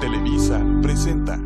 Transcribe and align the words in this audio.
Televisa 0.00 0.60
presenta. 0.82 1.45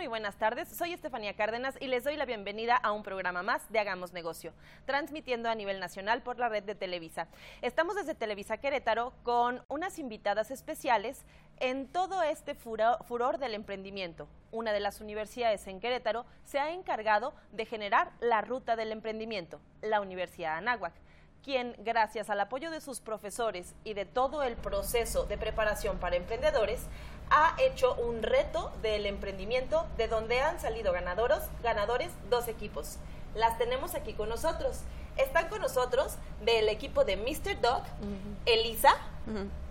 Muy 0.00 0.06
buenas 0.06 0.36
tardes. 0.36 0.66
Soy 0.68 0.94
Estefanía 0.94 1.36
Cárdenas 1.36 1.76
y 1.78 1.86
les 1.86 2.04
doy 2.04 2.16
la 2.16 2.24
bienvenida 2.24 2.74
a 2.74 2.90
un 2.90 3.02
programa 3.02 3.42
más 3.42 3.70
de 3.70 3.80
Hagamos 3.80 4.14
Negocio, 4.14 4.54
transmitiendo 4.86 5.50
a 5.50 5.54
nivel 5.54 5.78
nacional 5.78 6.22
por 6.22 6.38
la 6.38 6.48
red 6.48 6.62
de 6.62 6.74
Televisa. 6.74 7.28
Estamos 7.60 7.96
desde 7.96 8.14
Televisa 8.14 8.56
Querétaro 8.56 9.12
con 9.24 9.62
unas 9.68 9.98
invitadas 9.98 10.50
especiales 10.50 11.26
en 11.58 11.86
todo 11.86 12.22
este 12.22 12.54
furo- 12.54 12.96
furor 13.04 13.36
del 13.36 13.52
emprendimiento. 13.52 14.26
Una 14.52 14.72
de 14.72 14.80
las 14.80 15.02
universidades 15.02 15.66
en 15.66 15.80
Querétaro 15.80 16.24
se 16.46 16.58
ha 16.58 16.70
encargado 16.70 17.34
de 17.52 17.66
generar 17.66 18.10
la 18.20 18.40
ruta 18.40 18.76
del 18.76 18.92
emprendimiento, 18.92 19.60
la 19.82 20.00
Universidad 20.00 20.56
Anáhuac 20.56 20.94
quien, 21.44 21.74
gracias 21.78 22.30
al 22.30 22.40
apoyo 22.40 22.70
de 22.70 22.80
sus 22.80 23.00
profesores 23.00 23.74
y 23.84 23.94
de 23.94 24.04
todo 24.04 24.42
el 24.42 24.56
proceso 24.56 25.24
de 25.24 25.38
preparación 25.38 25.98
para 25.98 26.16
emprendedores, 26.16 26.82
ha 27.30 27.54
hecho 27.60 27.94
un 27.94 28.22
reto 28.22 28.72
del 28.82 29.06
emprendimiento 29.06 29.86
de 29.96 30.08
donde 30.08 30.40
han 30.40 30.60
salido 30.60 30.92
ganadores, 30.92 31.38
ganadores 31.62 32.10
dos 32.28 32.48
equipos. 32.48 32.96
Las 33.34 33.56
tenemos 33.58 33.94
aquí 33.94 34.12
con 34.12 34.28
nosotros. 34.28 34.80
Están 35.16 35.48
con 35.48 35.60
nosotros 35.60 36.16
del 36.44 36.68
equipo 36.68 37.04
de 37.04 37.16
Mr. 37.16 37.60
Dog, 37.60 37.82
Elisa, 38.46 38.94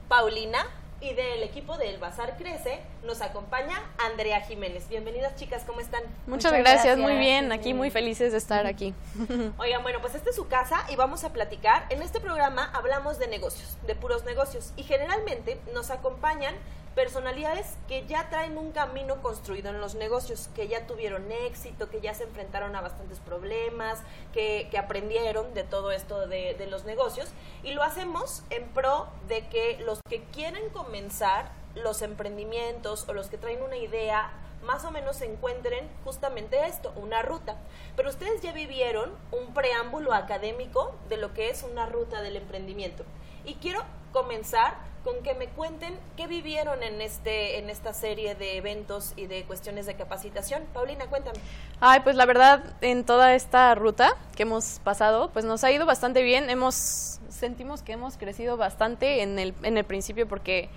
Paulina 0.08 0.66
y 1.02 1.14
del 1.14 1.44
equipo 1.44 1.78
del 1.78 1.98
Bazar 1.98 2.36
Crece 2.38 2.80
nos 3.04 3.22
acompaña 3.22 3.82
Andrea 3.98 4.42
Jiménez. 4.42 4.90
Bienvenidas 4.90 5.36
chicas, 5.36 5.64
¿cómo 5.66 5.80
están? 5.80 6.02
Muchas, 6.28 6.52
gracias, 6.52 6.98
muy 6.98 7.16
bien, 7.16 7.52
aquí 7.52 7.74
muy 7.74 7.90
felices 7.90 8.34
de 8.34 8.38
estar 8.38 8.66
aquí. 8.66 8.94
Oigan, 9.58 9.82
bueno, 9.82 10.00
pues 10.02 10.16
esta 10.16 10.30
es 10.30 10.36
su 10.36 10.48
casa 10.48 10.86
y 10.90 10.96
vamos 10.96 11.24
a 11.24 11.32
platicar. 11.32 11.86
En 11.90 12.02
este 12.02 12.20
programa 12.20 12.70
hablamos 12.74 13.18
de 13.18 13.28
negocios, 13.28 13.78
de 13.88 13.96
puros 13.96 14.26
negocios. 14.26 14.74
Y 14.76 14.84
generalmente 14.84 15.60
nos 15.74 15.90
acompañan 15.90 16.56
personalidades 16.96 17.78
que 17.88 18.06
ya 18.06 18.30
traen 18.30 18.58
un 18.58 18.72
camino 18.72 19.22
construido 19.22 19.70
en 19.70 19.80
los 19.80 19.96
negocios, 19.96 20.50
que 20.56 20.68
ya 20.68 20.88
tuvieron 20.88 21.32
éxito, 21.32 21.90
que 21.90 22.02
ya 22.02 22.14
se 22.14 22.24
enfrentaron 22.24 22.76
a 22.76 22.82
bastantes 22.82 23.20
problemas, 23.20 24.02
que, 24.34 24.68
que 24.72 24.78
aprendieron 24.78 25.54
de 25.54 25.64
todo 25.64 25.92
esto 25.92 26.28
de, 26.28 26.56
de 26.56 26.68
los 26.68 26.86
negocios. 26.86 27.30
Y 27.64 27.74
lo 27.74 27.84
hacemos 27.84 28.44
en 28.50 28.68
pro 28.70 29.08
de 29.28 29.48
que 29.48 29.80
los 29.86 30.00
que 30.08 30.24
quieren 30.26 30.70
comenzar 30.70 31.52
los 31.76 32.02
emprendimientos 32.02 33.08
o 33.08 33.14
los 33.14 33.28
que 33.28 33.38
traen 33.38 33.62
una 33.62 33.78
idea 33.78 34.32
más 34.64 34.84
o 34.84 34.92
menos 34.92 35.22
encuentren 35.22 35.88
justamente 36.04 36.66
esto, 36.66 36.92
una 36.96 37.22
ruta. 37.22 37.56
Pero 37.96 38.10
ustedes 38.10 38.42
ya 38.42 38.52
vivieron 38.52 39.12
un 39.32 39.54
preámbulo 39.54 40.14
académico 40.14 40.96
de 41.08 41.18
lo 41.18 41.34
que 41.34 41.50
es 41.50 41.64
una 41.64 41.86
ruta 41.86 42.22
del 42.22 42.36
emprendimiento. 42.36 43.06
Y 43.46 43.56
quiero 43.56 43.84
comenzar 44.12 44.76
con 45.04 45.24
que 45.24 45.34
me 45.34 45.48
cuenten 45.48 45.98
qué 46.18 46.28
vivieron 46.28 46.84
en 46.84 47.02
este 47.02 47.58
en 47.60 47.70
esta 47.70 47.94
serie 47.94 48.36
de 48.36 48.58
eventos 48.58 49.14
y 49.16 49.28
de 49.28 49.44
cuestiones 49.44 49.86
de 49.86 49.96
capacitación. 49.96 50.64
Paulina, 50.74 51.08
cuéntame. 51.08 51.40
Ay, 51.80 52.02
pues 52.02 52.16
la 52.16 52.26
verdad, 52.26 52.64
en 52.82 53.06
toda 53.06 53.34
esta 53.34 53.74
ruta 53.76 54.18
que 54.36 54.44
hemos 54.44 54.80
pasado, 54.84 55.30
pues 55.32 55.46
nos 55.46 55.64
ha 55.64 55.72
ido 55.72 55.86
bastante 55.86 56.22
bien. 56.22 56.50
Hemos, 56.50 57.20
sentimos 57.30 57.82
que 57.82 57.94
hemos 57.94 58.18
crecido 58.18 58.58
bastante 58.58 59.22
en 59.22 59.40
el, 59.40 59.54
en 59.64 59.78
el 59.78 59.86
principio 59.86 60.28
porque, 60.28 60.70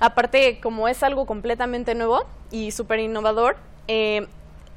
aparte, 0.00 0.60
como 0.60 0.88
es 0.88 1.02
algo 1.02 1.26
completamente 1.26 1.94
nuevo 1.94 2.24
y 2.50 2.70
súper 2.70 3.00
innovador, 3.00 3.56
eh, 3.88 4.26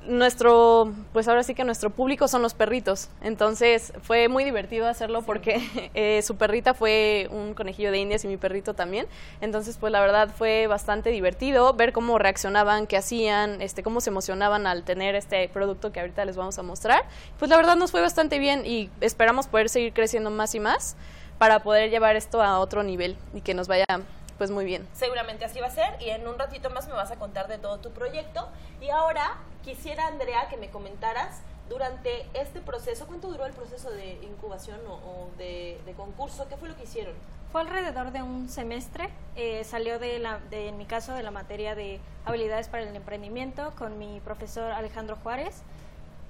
nuestro, 0.08 0.94
pues 1.14 1.28
ahora 1.28 1.44
sí 1.44 1.56
que 1.56 1.64
nuestro 1.64 1.90
público 1.90 2.28
son 2.28 2.42
los 2.42 2.54
perritos. 2.54 3.10
Entonces 3.22 3.94
fue 4.02 4.28
muy 4.28 4.44
divertido 4.44 4.88
hacerlo 4.88 5.22
porque 5.22 5.62
eh, 5.94 6.22
su 6.22 6.36
perrita 6.36 6.74
fue 6.74 7.28
un 7.32 7.54
conejillo 7.54 7.92
de 7.92 8.00
indias 8.00 8.24
y 8.26 8.28
mi 8.28 8.38
perrito 8.38 8.74
también. 8.74 9.08
Entonces, 9.42 9.78
pues 9.78 9.92
la 9.92 10.02
verdad 10.02 10.30
fue 10.36 10.68
bastante 10.68 11.10
divertido 11.10 11.74
ver 11.74 11.94
cómo 11.94 12.18
reaccionaban, 12.18 12.88
qué 12.88 12.98
hacían, 12.98 13.62
este, 13.62 13.84
cómo 13.84 14.02
se 14.02 14.10
emocionaban 14.10 14.68
al 14.68 14.84
tener 14.84 15.16
este 15.16 15.48
producto 15.50 15.92
que 15.92 16.00
ahorita 16.00 16.26
les 16.26 16.36
vamos 16.36 16.58
a 16.60 16.64
mostrar. 16.64 17.06
Pues 17.40 17.50
la 17.50 17.58
verdad 17.58 17.76
nos 17.76 17.92
fue 17.92 18.02
bastante 18.02 18.40
bien 18.40 18.66
y 18.66 18.90
esperamos 19.02 19.48
poder 19.48 19.70
seguir 19.70 19.94
creciendo 19.94 20.32
más 20.32 20.56
y 20.56 20.60
más 20.60 20.96
para 21.38 21.64
poder 21.64 21.90
llevar 21.90 22.16
esto 22.16 22.42
a 22.42 22.60
otro 22.60 22.84
nivel 22.84 23.18
y 23.34 23.42
que 23.42 23.54
nos 23.54 23.68
vaya 23.68 23.86
pues 24.38 24.52
muy 24.52 24.66
bien. 24.66 24.88
Seguramente 24.94 25.46
así 25.46 25.60
va 25.60 25.68
a 25.68 25.72
ser 25.72 26.02
y 26.02 26.10
en 26.10 26.28
un 26.28 26.38
ratito 26.38 26.70
más 26.70 26.88
me 26.88 26.94
vas 26.94 27.12
a 27.12 27.16
contar 27.16 27.48
de 27.48 27.58
todo 27.58 27.80
tu 27.80 27.92
proyecto. 27.92 28.48
Y 28.82 28.90
ahora 28.90 29.36
quisiera, 29.64 30.08
Andrea, 30.08 30.48
que 30.50 30.58
me 30.58 30.70
comentaras 30.70 31.42
durante 31.70 32.28
este 32.34 32.62
proceso, 32.62 33.08
¿cuánto 33.08 33.30
duró 33.30 33.46
el 33.46 33.54
proceso 33.54 33.90
de 33.90 34.14
incubación 34.24 34.80
o, 34.88 34.94
o 34.94 35.30
de, 35.38 35.80
de 35.86 35.94
concurso? 35.94 36.48
¿Qué 36.48 36.58
fue 36.58 36.70
lo 36.70 36.76
que 36.76 36.84
hicieron? 36.84 37.14
Fue 37.52 37.62
alrededor 37.62 38.12
de 38.12 38.22
un 38.22 38.50
semestre. 38.50 39.10
eh, 39.36 39.64
salió 39.64 39.98
de, 39.98 40.20
la, 40.20 40.40
de, 40.50 40.68
en 40.68 40.78
mi 40.78 40.86
caso, 40.86 41.14
de 41.14 41.24
la 41.24 41.32
materia 41.32 41.74
de 41.74 42.00
habilidades 42.26 42.68
para 42.68 42.84
el 42.84 42.96
emprendimiento 42.96 43.74
con 43.78 43.98
mi 43.98 44.20
profesor 44.20 44.72
Alejandro 44.72 45.18
Juárez. 45.24 45.62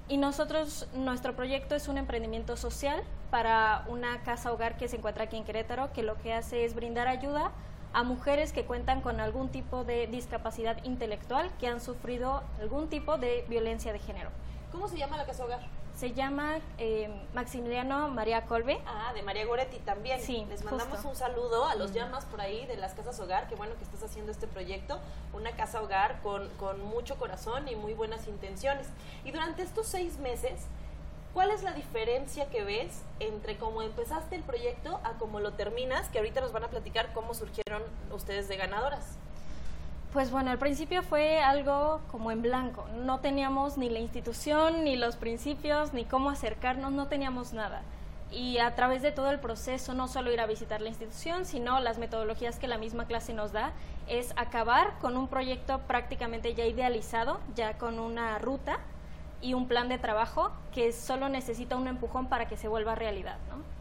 Y 0.07 0.17
nosotros, 0.17 0.87
nuestro 0.93 1.35
proyecto 1.35 1.73
es 1.75 1.87
un 1.87 1.97
emprendimiento 1.97 2.55
social 2.57 3.03
para 3.31 3.83
una 3.87 4.22
casa 4.23 4.53
hogar 4.53 4.77
que 4.77 4.87
se 4.87 4.97
encuentra 4.97 5.23
aquí 5.23 5.35
en 5.35 5.43
Querétaro, 5.45 5.91
que 5.93 6.03
lo 6.03 6.16
que 6.22 6.31
hace 6.33 6.63
es 6.63 6.75
brindar 6.75 7.07
ayuda 7.07 7.51
a 7.95 8.03
mujeres 8.03 8.51
que 8.51 8.66
cuentan 8.66 9.00
con 9.00 9.22
algún 9.22 9.47
tipo 9.47 9.85
de 9.85 10.07
discapacidad 10.07 10.83
intelectual 10.83 11.50
que 11.59 11.67
han 11.67 11.79
sufrido 11.79 12.44
algún 12.59 12.89
tipo 12.89 13.17
de 13.17 13.45
violencia 13.47 13.94
de 13.94 14.00
género. 14.00 14.31
¿Cómo 14.73 14.89
se 14.89 14.97
llama 14.97 15.16
la 15.16 15.25
casa 15.25 15.45
hogar? 15.45 15.61
Se 15.95 16.11
llama 16.11 16.57
eh, 16.78 17.09
Maximiliano 17.34 18.09
María 18.09 18.41
Colbe. 18.47 18.81
Ah, 18.85 19.13
de 19.13 19.23
María 19.23 19.45
Goretti 19.45 19.78
también. 19.79 20.19
Sí, 20.19 20.45
Les 20.50 20.61
mandamos 20.66 20.95
justo. 20.95 21.07
un 21.07 21.16
saludo 21.16 21.67
a 21.67 21.75
los 21.75 21.94
llamas 21.94 22.25
por 22.25 22.41
ahí 22.41 22.66
de 22.66 22.75
las 22.75 22.94
casas 22.95 23.17
hogar. 23.22 23.47
Qué 23.47 23.55
bueno 23.55 23.75
que 23.78 23.85
estás 23.85 24.03
haciendo 24.03 24.29
este 24.29 24.45
proyecto. 24.45 25.00
Una 25.31 25.51
casa 25.51 25.81
hogar 25.81 26.19
con, 26.22 26.50
con 26.59 26.84
mucho 26.84 27.16
corazón 27.16 27.69
y 27.69 27.78
muy 27.78 27.94
buenas 27.94 28.28
intenciones. 28.28 28.88
Y 29.23 29.31
durante 29.31 29.63
estos 29.63 29.88
seis 29.88 30.17
meses, 30.19 30.66
¿cuál 31.35 31.51
es 31.51 31.63
la 31.63 31.73
diferencia 31.73 32.50
que 32.50 32.63
ves 32.63 33.03
entre 33.19 33.57
cómo 33.57 33.81
empezaste 33.81 34.38
el 34.38 34.41
proyecto 34.41 35.01
a 35.03 35.12
cómo 35.19 35.41
lo 35.41 35.51
terminas? 35.51 36.07
Que 36.07 36.18
ahorita 36.18 36.40
nos 36.40 36.53
van 36.53 36.63
a 36.63 36.69
platicar 36.69 37.12
cómo 37.13 37.34
surgieron 37.34 37.84
ustedes 38.12 38.47
de 38.47 38.56
ganadoras. 38.56 39.18
Pues 40.13 40.31
bueno, 40.31 40.50
al 40.50 40.57
principio 40.57 41.03
fue 41.03 41.41
algo 41.41 42.00
como 42.09 42.31
en 42.31 42.41
blanco. 42.41 42.88
No 43.03 43.19
teníamos 43.19 43.78
ni 43.78 43.90
la 43.90 44.00
institución, 44.00 44.85
ni 44.85 44.96
los 44.96 45.18
principios, 45.18 45.94
ni 45.94 46.06
cómo 46.06 46.29
acercarnos, 46.29 46.94
no 46.94 47.09
teníamos 47.09 47.52
nada. 47.52 47.81
Y 48.31 48.59
a 48.59 48.73
través 48.73 49.02
de 49.02 49.12
todo 49.12 49.29
el 49.29 49.41
proceso, 49.41 49.94
no 49.94 50.07
solo 50.07 50.31
ir 50.31 50.40
a 50.40 50.46
visitar 50.46 50.79
la 50.79 50.88
institución, 50.88 51.46
sino 51.46 51.81
las 51.81 51.97
metodologías 51.97 52.59
que 52.59 52.69
la 52.69 52.78
misma 52.78 53.07
clase 53.07 53.34
nos 53.34 53.52
da, 53.52 53.73
es 54.07 54.31
acabar 54.38 54.94
con 55.02 55.17
un 55.17 55.28
proyecto 55.28 55.79
prácticamente 55.79 56.56
ya 56.56 56.66
idealizado, 56.66 57.41
ya 57.56 57.78
con 57.78 58.00
una 58.00 58.40
ruta 58.40 58.79
y 59.41 59.53
un 59.53 59.68
plan 59.68 59.90
de 59.90 59.97
trabajo 59.97 60.51
que 60.73 60.91
solo 60.91 61.29
necesita 61.29 61.75
un 61.75 61.88
empujón 61.88 62.28
para 62.28 62.47
que 62.47 62.57
se 62.57 62.68
vuelva 62.68 62.96
realidad, 62.96 63.38
¿no? 63.50 63.74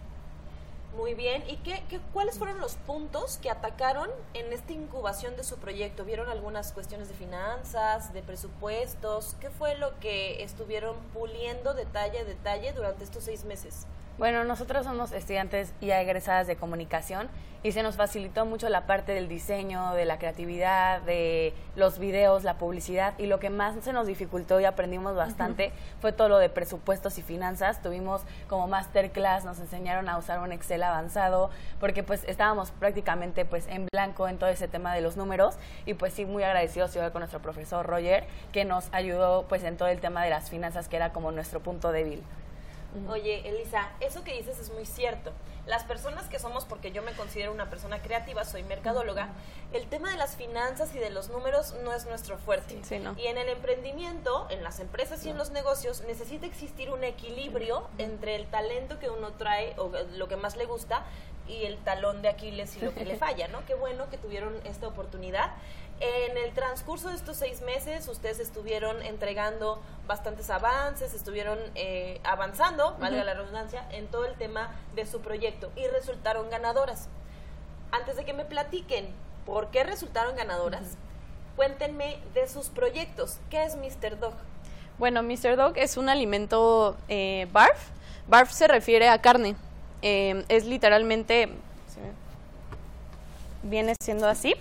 Muy 0.97 1.15
bien. 1.15 1.43
¿Y 1.49 1.57
qué, 1.57 1.83
qué, 1.89 1.99
cuáles 2.13 2.39
fueron 2.39 2.61
los 2.61 2.75
puntos 2.75 3.39
que 3.39 3.51
atacaron 3.51 4.09
en 4.33 4.53
esta 4.53 4.73
incubación 4.73 5.37
de 5.37 5.43
su 5.43 5.57
proyecto? 5.57 6.05
¿Vieron 6.05 6.29
algunas 6.29 6.73
cuestiones 6.73 7.09
de 7.09 7.15
finanzas, 7.15 8.13
de 8.13 8.23
presupuestos? 8.23 9.37
¿Qué 9.41 9.51
fue 9.51 9.77
lo 9.77 9.99
que 9.99 10.45
estuvieron 10.45 10.97
puliendo 11.13 11.75
detalle 11.75 12.21
a 12.21 12.25
detalle 12.25 12.73
durante 12.73 13.03
estos 13.03 13.25
seis 13.25 13.45
meses? 13.45 13.87
Bueno, 14.17 14.45
nosotros 14.45 14.85
somos 14.85 15.11
estudiantes 15.11 15.73
ya 15.81 16.01
egresadas 16.01 16.47
de 16.47 16.55
comunicación 16.55 17.29
y 17.65 17.73
se 17.73 17.83
nos 17.83 17.97
facilitó 17.97 18.47
mucho 18.47 18.69
la 18.69 18.87
parte 18.87 19.13
del 19.13 19.27
diseño, 19.27 19.93
de 19.95 20.05
la 20.05 20.19
creatividad, 20.19 21.01
de 21.01 21.53
los 21.75 21.99
videos, 21.99 22.45
la 22.45 22.59
publicidad 22.59 23.15
y 23.19 23.27
lo 23.27 23.41
que 23.41 23.51
más 23.51 23.75
se 23.83 23.93
nos 23.93 24.07
dificultó 24.07 24.61
y 24.61 24.67
aprendimos 24.67 25.17
bastante 25.17 25.73
fue 26.01 26.13
todo 26.13 26.29
lo 26.29 26.39
de 26.39 26.49
presupuestos 26.49 27.19
y 27.19 27.23
finanzas. 27.23 27.83
Tuvimos 27.83 28.23
como 28.49 28.69
masterclass, 28.69 29.45
nos 29.45 29.59
enseñaron 29.59 30.09
a 30.09 30.17
usar 30.17 30.39
un 30.39 30.53
Excel 30.53 30.84
avanzado 30.85 31.51
porque 31.81 32.03
pues 32.03 32.25
estábamos 32.27 32.71
prácticamente 32.71 33.45
pues 33.45 33.67
en 33.69 33.87
blanco 33.93 34.29
en 34.29 34.39
todo 34.39 34.51
ese 34.51 34.69
tema 34.69 34.95
de 34.95 35.01
los 35.01 35.17
números 35.17 35.57
y 35.87 35.95
pues 35.95 36.13
sí 36.13 36.25
muy 36.25 36.43
agradecidos 36.43 36.95
igual 36.95 37.13
con 37.13 37.21
nuestro 37.21 37.41
profesor 37.41 37.87
Roger 37.87 38.27
que 38.53 38.65
nos 38.65 38.89
ayudó 38.93 39.47
pues 39.49 39.65
en 39.65 39.77
todo 39.77 39.89
el 39.89 40.01
tema 40.01 40.25
de 40.25 40.31
las 40.31 40.51
finanzas 40.51 40.89
que 40.89 40.97
era 40.97 41.13
como 41.13 41.33
nuestro 41.33 41.61
punto 41.61 41.93
débil. 41.93 42.23
Oye, 43.09 43.49
Elisa, 43.49 43.89
eso 44.01 44.23
que 44.23 44.35
dices 44.37 44.59
es 44.61 44.73
muy 44.73 44.87
cierto. 44.87 45.33
Las 45.67 45.85
personas 45.85 46.29
que 46.29 46.39
somos, 46.39 46.65
porque 46.65 46.93
yo 46.93 47.03
me 47.03 47.13
considero 47.13 47.53
una 47.53 47.71
persona 47.71 48.03
creativa, 48.03 48.45
soy 48.45 48.63
mercadóloga, 48.65 49.29
el 49.73 49.87
tema 49.87 50.11
de 50.11 50.17
las 50.17 50.37
finanzas 50.37 50.95
y 50.95 50.99
de 50.99 51.11
los 51.11 51.31
números 51.31 51.75
no 51.83 51.93
es 51.93 52.05
nuestro 52.07 52.37
fuerte. 52.37 52.79
Sí, 52.83 52.99
no. 52.99 53.15
Y 53.19 53.27
en 53.27 53.39
el 53.39 53.49
emprendimiento, 53.49 54.47
en 54.51 54.63
las 54.63 54.81
empresas 54.81 55.25
y 55.25 55.31
en 55.31 55.39
los 55.39 55.51
negocios, 55.51 56.03
necesita 56.07 56.47
existir 56.47 56.91
un 56.91 57.03
equilibrio 57.03 57.89
entre 57.99 58.37
el 58.37 58.47
talento 58.47 58.99
que 58.99 59.09
uno 59.09 59.33
trae 59.33 59.75
o 59.79 59.91
lo 60.17 60.29
que 60.29 60.37
más 60.37 60.57
le 60.57 60.67
gusta 60.67 61.05
y 61.47 61.65
el 61.65 61.79
talón 61.79 62.23
de 62.23 62.29
Aquiles 62.29 62.77
y 62.77 62.81
lo 62.81 62.95
que 62.95 63.05
le 63.05 63.17
falla, 63.19 63.49
¿no? 63.49 63.65
Qué 63.67 63.75
bueno 63.75 64.09
que 64.11 64.19
tuvieron 64.19 64.55
esta 64.65 64.87
oportunidad. 64.87 65.53
En 66.01 66.37
el 66.37 66.53
transcurso 66.53 67.09
de 67.09 67.15
estos 67.15 67.37
seis 67.37 67.63
meses, 67.63 68.09
ustedes 68.09 68.41
estuvieron 68.41 69.01
entregando 69.03 69.81
bastantes 70.09 70.51
avances, 70.51 71.15
estuvieron 71.15 71.59
eh, 71.77 72.21
avanzando, 72.25 72.97
valga 72.99 73.23
la 73.23 73.35
redundancia, 73.35 73.87
en 73.93 74.09
todo 74.09 74.27
el 74.27 74.35
tema 74.35 74.75
de 74.97 75.07
su 75.07 75.21
proyecto 75.21 75.54
y 75.77 75.87
resultaron 75.89 76.51
ganadoras. 76.51 77.09
Antes 77.91 78.17
de 78.17 78.25
que 78.25 78.33
me 78.33 78.45
platiquen 78.45 79.09
por 79.47 79.69
qué 79.69 79.85
resultaron 79.85 80.37
ganadoras, 80.37 80.97
cuéntenme 81.57 82.19
de 82.35 82.49
sus 82.49 82.69
proyectos. 82.69 83.39
¿Qué 83.51 83.65
es 83.65 83.77
Mr. 83.77 84.19
Dog? 84.19 84.35
Bueno, 84.99 85.23
Mr. 85.23 85.57
Dog 85.57 85.75
es 85.77 85.97
un 85.97 86.09
alimento 86.09 86.97
eh, 87.09 87.49
barf. 87.53 87.91
Barf 88.29 88.51
se 88.51 88.69
refiere 88.69 89.09
a 89.09 89.21
carne. 89.21 89.57
Eh, 90.03 90.45
es 90.49 90.67
literalmente, 90.67 91.49
viene 93.63 93.95
siendo 94.01 94.29
así. 94.29 94.55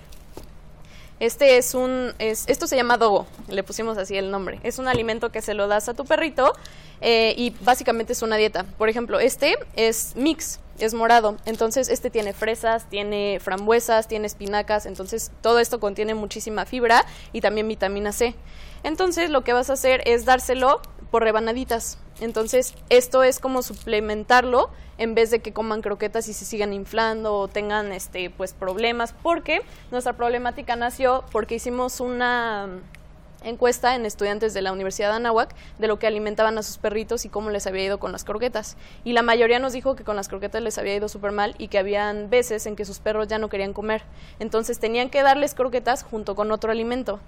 Este 1.19 1.57
es 1.57 1.74
un, 1.74 2.13
es, 2.19 2.46
esto 2.48 2.68
se 2.68 2.75
llama 2.75 2.98
dogo, 2.98 3.28
le 3.48 3.63
pusimos 3.63 3.98
así 3.98 4.18
el 4.18 4.31
nombre. 4.31 4.60
Es 4.63 4.80
un 4.80 4.88
alimento 4.88 5.31
que 5.31 5.42
se 5.42 5.54
lo 5.54 5.68
das 5.68 5.88
a 5.88 5.94
tu 5.94 6.06
perrito 6.06 6.54
eh, 7.01 7.34
y 7.38 7.51
básicamente 7.62 8.13
es 8.13 8.22
una 8.22 8.36
dieta. 8.36 8.66
Por 8.78 8.89
ejemplo, 8.89 9.19
este 9.19 9.56
es 9.75 10.16
mix, 10.16 10.60
es 10.80 10.94
morado. 10.94 11.38
Entonces, 11.46 11.90
este 11.90 12.10
tiene 12.10 12.34
fresas, 12.34 12.90
tiene 12.90 13.40
frambuesas, 13.40 14.08
tiene 14.08 14.28
espinacas. 14.28 14.86
Entonces, 14.86 15.31
todo 15.42 15.60
esto 15.60 15.80
contiene 15.80 16.16
muchísima 16.16 16.66
fibra 16.66 17.06
y 17.31 17.42
también 17.42 17.68
vitamina 17.68 18.12
C. 18.12 18.36
Entonces, 18.84 19.30
lo 19.30 19.44
que 19.44 19.54
vas 19.54 19.70
a 19.70 19.74
hacer 19.74 20.02
es 20.06 20.25
dárselo 20.25 20.81
por 21.12 21.24
rebanaditas. 21.24 22.00
Entonces, 22.20 22.74
esto 22.90 23.24
es 23.24 23.40
como 23.40 23.62
suplementarlo 23.62 24.70
en 24.98 25.16
vez 25.16 25.31
de 25.31 25.40
que 25.40 25.54
coman 25.54 25.81
croquetas 25.81 26.28
y 26.28 26.34
se 26.34 26.46
sigan 26.46 26.74
inflando 26.74 27.36
o 27.36 27.48
tengan 27.48 27.92
este 27.92 28.30
pues 28.30 28.54
problemas, 28.54 29.14
porque 29.24 29.62
nuestra 29.92 30.14
problemática 30.14 30.75
nació 30.75 31.24
porque 31.31 31.56
hicimos 31.56 32.00
una 32.00 32.68
encuesta 33.44 33.95
en 33.95 34.06
estudiantes 34.06 34.54
de 34.54 34.62
la 34.62 34.72
Universidad 34.72 35.10
de 35.10 35.16
Anáhuac 35.18 35.54
de 35.80 35.88
lo 35.88 36.00
que 36.00 36.07
alimentaban 36.07 36.57
a 36.57 36.63
sus 36.63 36.78
perritos 36.78 37.25
y 37.25 37.30
cómo 37.30 37.50
les 37.50 37.68
había 37.68 37.84
ido 37.84 38.00
con 38.00 38.12
las 38.12 38.24
croquetas. 38.24 38.78
Y 39.04 39.13
la 39.13 39.22
mayoría 39.22 39.60
nos 39.60 39.74
dijo 39.74 39.95
que 39.95 40.04
con 40.04 40.16
las 40.16 40.28
croquetas 40.30 40.62
les 40.62 40.78
había 40.78 40.95
ido 40.95 41.10
súper 41.10 41.31
mal 41.31 41.56
y 41.57 41.68
que 41.68 41.78
habían 41.78 42.30
veces 42.30 42.66
en 42.66 42.75
que 42.75 42.86
sus 42.86 43.00
perros 43.00 43.28
ya 43.28 43.38
no 43.38 43.50
querían 43.50 43.74
comer. 43.74 44.04
Entonces 44.40 44.80
tenían 44.80 45.10
que 45.10 45.22
darles 45.24 45.54
croquetas 45.56 46.04
junto 46.04 46.36
con 46.36 46.51
otro 46.51 46.72
alimento. 46.72 47.19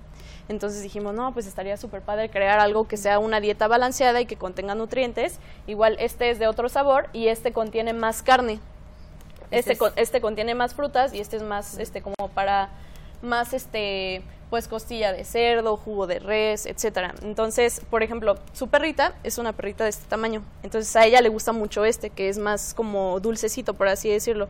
Entonces 0.48 0.84
dijimos, 0.84 1.16
no, 1.16 1.34
pues 1.34 1.48
estaría 1.48 1.76
súper 1.76 2.02
padre 2.02 2.30
crear 2.30 2.60
algo 2.60 2.88
que 2.88 2.98
sea 2.98 3.18
una 3.20 3.40
dieta 3.40 3.68
balanceada 3.68 4.22
y 4.22 4.26
que 4.28 4.36
contenga 4.36 4.76
nutrientes. 4.76 5.40
Igual 5.66 5.98
este 6.00 6.30
es 6.30 6.38
de 6.40 6.48
otro 6.48 6.70
sabor 6.70 7.08
y 7.14 7.30
este 7.30 7.52
contiene 7.52 7.94
más 7.94 8.22
carne. 8.22 8.60
Este, 9.52 9.74
Este 9.74 9.78
con- 9.78 9.94
este 9.96 10.22
contiene 10.22 10.54
más 10.56 10.74
frutas 10.76 11.14
y 11.14 11.20
este 11.20 11.38
es 11.38 11.44
más, 11.44 11.78
este, 11.80 12.02
como 12.02 12.16
para 12.34 12.70
más, 13.22 13.54
este, 13.54 14.22
pues 14.50 14.68
costilla 14.68 15.12
de 15.12 15.24
cerdo, 15.24 15.78
jugo 15.78 16.08
de 16.08 16.20
res, 16.20 16.66
etcétera. 16.66 17.14
Entonces, 17.24 17.82
por 17.90 18.04
ejemplo, 18.04 18.38
su 18.54 18.68
perrita 18.68 19.14
es 19.24 19.38
una 19.38 19.54
perrita 19.54 19.84
de 19.84 19.90
este 19.90 20.06
tamaño. 20.08 20.44
Entonces 20.64 20.96
a 20.96 21.06
ella 21.06 21.22
le 21.22 21.30
gusta 21.30 21.52
mucho 21.52 21.86
este, 21.86 22.10
que 22.10 22.30
es 22.30 22.38
más 22.38 22.74
como 22.74 23.20
dulcecito, 23.20 23.74
por 23.74 23.88
así 23.88 24.10
decirlo. 24.10 24.48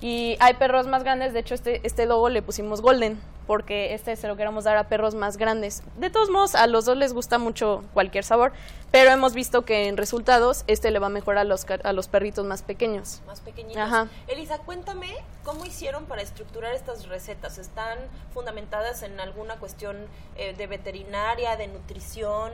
Y 0.00 0.36
hay 0.40 0.54
perros 0.54 0.86
más 0.86 1.02
grandes, 1.02 1.32
de 1.32 1.40
hecho 1.40 1.54
este, 1.54 1.80
este 1.82 2.06
logo 2.06 2.28
le 2.28 2.42
pusimos 2.42 2.80
golden, 2.80 3.20
porque 3.50 3.94
este 3.94 4.14
se 4.14 4.28
lo 4.28 4.36
queremos 4.36 4.62
dar 4.62 4.76
a 4.76 4.84
perros 4.84 5.16
más 5.16 5.36
grandes. 5.36 5.82
De 5.96 6.08
todos 6.08 6.30
modos, 6.30 6.54
a 6.54 6.68
los 6.68 6.84
dos 6.84 6.96
les 6.96 7.12
gusta 7.12 7.36
mucho 7.36 7.82
cualquier 7.92 8.22
sabor, 8.22 8.52
pero 8.92 9.10
hemos 9.10 9.34
visto 9.34 9.64
que 9.64 9.88
en 9.88 9.96
resultados 9.96 10.62
este 10.68 10.92
le 10.92 11.00
va 11.00 11.08
mejor 11.08 11.36
a 11.36 11.42
los, 11.42 11.66
a 11.68 11.92
los 11.92 12.06
perritos 12.06 12.46
más 12.46 12.62
pequeños. 12.62 13.22
más 13.26 13.40
pequeñitos. 13.40 13.82
Ajá. 13.82 14.06
Elisa, 14.28 14.58
cuéntame 14.58 15.08
cómo 15.42 15.64
hicieron 15.64 16.04
para 16.04 16.22
estructurar 16.22 16.72
estas 16.74 17.08
recetas. 17.08 17.58
¿Están 17.58 17.98
fundamentadas 18.32 19.02
en 19.02 19.18
alguna 19.18 19.56
cuestión 19.56 19.96
eh, 20.36 20.54
de 20.56 20.68
veterinaria, 20.68 21.56
de 21.56 21.66
nutrición? 21.66 22.52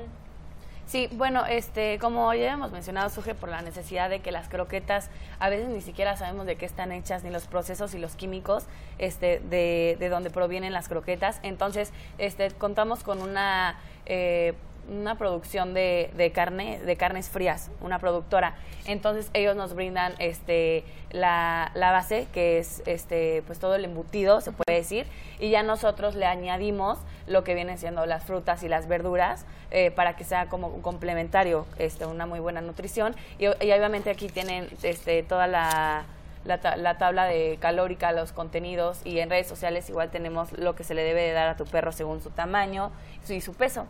Sí, 0.86 1.08
bueno, 1.12 1.44
este, 1.46 1.98
como 1.98 2.32
ya 2.32 2.52
hemos 2.52 2.70
mencionado, 2.70 3.10
surge 3.10 3.34
por 3.34 3.48
la 3.48 3.60
necesidad 3.60 4.08
de 4.08 4.20
que 4.20 4.30
las 4.30 4.48
croquetas 4.48 5.10
a 5.40 5.48
veces 5.48 5.68
ni 5.68 5.80
siquiera 5.80 6.16
sabemos 6.16 6.46
de 6.46 6.54
qué 6.54 6.64
están 6.64 6.92
hechas, 6.92 7.24
ni 7.24 7.30
los 7.30 7.48
procesos 7.48 7.92
y 7.94 7.98
los 7.98 8.14
químicos 8.14 8.66
este, 8.98 9.40
de, 9.40 9.96
de 9.98 10.08
donde 10.08 10.30
provienen 10.30 10.72
las 10.72 10.88
croquetas. 10.88 11.40
Entonces, 11.42 11.92
este, 12.18 12.52
contamos 12.52 13.02
con 13.02 13.20
una, 13.20 13.80
eh, 14.06 14.54
una 14.88 15.16
producción 15.18 15.74
de, 15.74 16.10
de 16.16 16.30
carne, 16.32 16.78
de 16.78 16.96
carnes 16.96 17.28
frías, 17.28 17.70
una 17.80 17.98
productora. 17.98 18.54
Entonces, 18.86 19.30
ellos 19.34 19.56
nos 19.56 19.74
brindan 19.74 20.14
este, 20.18 20.84
la, 21.10 21.70
la 21.74 21.90
base, 21.90 22.28
que 22.32 22.58
es 22.58 22.82
este, 22.86 23.42
pues 23.46 23.58
todo 23.58 23.74
el 23.74 23.84
embutido, 23.84 24.40
se 24.40 24.52
puede 24.52 24.78
decir, 24.78 25.06
y 25.40 25.50
ya 25.50 25.62
nosotros 25.62 26.14
le 26.14 26.26
añadimos 26.26 26.98
lo 27.26 27.42
que 27.42 27.54
vienen 27.54 27.78
siendo 27.78 28.06
las 28.06 28.24
frutas 28.24 28.62
y 28.62 28.68
las 28.68 28.86
verduras 28.86 29.44
eh, 29.72 29.90
para 29.90 30.14
que 30.14 30.22
sea 30.22 30.48
como 30.48 30.68
un 30.68 30.82
complementario, 30.82 31.66
este, 31.78 32.06
una 32.06 32.26
muy 32.26 32.38
buena 32.38 32.60
nutrición. 32.60 33.16
Y, 33.38 33.46
y 33.46 33.48
obviamente 33.72 34.10
aquí 34.10 34.28
tienen 34.28 34.68
este, 34.84 35.24
toda 35.24 35.48
la, 35.48 36.04
la, 36.44 36.60
ta- 36.60 36.76
la 36.76 36.96
tabla 36.96 37.24
de 37.24 37.58
calórica, 37.60 38.12
los 38.12 38.30
contenidos 38.30 39.00
y 39.04 39.18
en 39.18 39.30
redes 39.30 39.48
sociales 39.48 39.90
igual 39.90 40.10
tenemos 40.10 40.52
lo 40.52 40.76
que 40.76 40.84
se 40.84 40.94
le 40.94 41.02
debe 41.02 41.22
de 41.22 41.32
dar 41.32 41.48
a 41.48 41.56
tu 41.56 41.64
perro 41.64 41.90
según 41.90 42.22
su 42.22 42.30
tamaño 42.30 42.92
y 43.28 43.40
su 43.40 43.52
peso. 43.54 43.86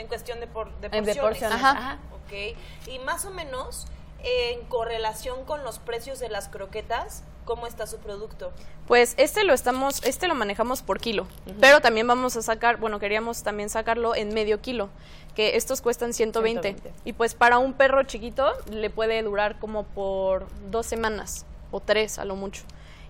En 0.00 0.06
cuestión 0.08 0.40
de, 0.40 0.46
por, 0.46 0.72
de 0.80 0.86
Eh, 0.86 0.90
porciones. 0.90 1.14
de 1.16 1.20
porciones, 1.20 1.56
Ajá. 1.56 1.70
ajá. 1.70 1.98
Ok. 2.26 2.56
Y 2.88 2.98
más 3.00 3.24
o 3.24 3.30
menos, 3.30 3.86
en 4.22 4.60
correlación 4.66 5.44
con 5.44 5.62
los 5.64 5.78
precios 5.78 6.18
de 6.18 6.28
las 6.28 6.48
croquetas, 6.48 7.22
¿cómo 7.44 7.66
está 7.66 7.86
su 7.86 7.98
producto? 7.98 8.52
Pues 8.86 9.14
este 9.18 9.44
lo 9.44 9.52
estamos, 9.54 10.02
este 10.04 10.26
lo 10.28 10.34
manejamos 10.34 10.82
por 10.82 11.00
kilo, 11.00 11.26
pero 11.60 11.80
también 11.80 12.06
vamos 12.06 12.36
a 12.36 12.42
sacar, 12.42 12.76
bueno, 12.78 12.98
queríamos 12.98 13.42
también 13.42 13.68
sacarlo 13.70 14.14
en 14.14 14.34
medio 14.34 14.60
kilo, 14.60 14.88
que 15.34 15.56
estos 15.56 15.80
cuestan 15.80 16.12
120, 16.12 16.60
120. 16.72 17.00
y 17.08 17.12
pues 17.12 17.34
para 17.34 17.58
un 17.58 17.72
perro 17.72 18.02
chiquito 18.02 18.52
le 18.70 18.90
puede 18.90 19.22
durar 19.22 19.58
como 19.60 19.84
por 19.84 20.46
dos 20.70 20.86
semanas 20.86 21.46
o 21.70 21.80
tres 21.80 22.18
a 22.18 22.24
lo 22.24 22.34
mucho, 22.36 22.62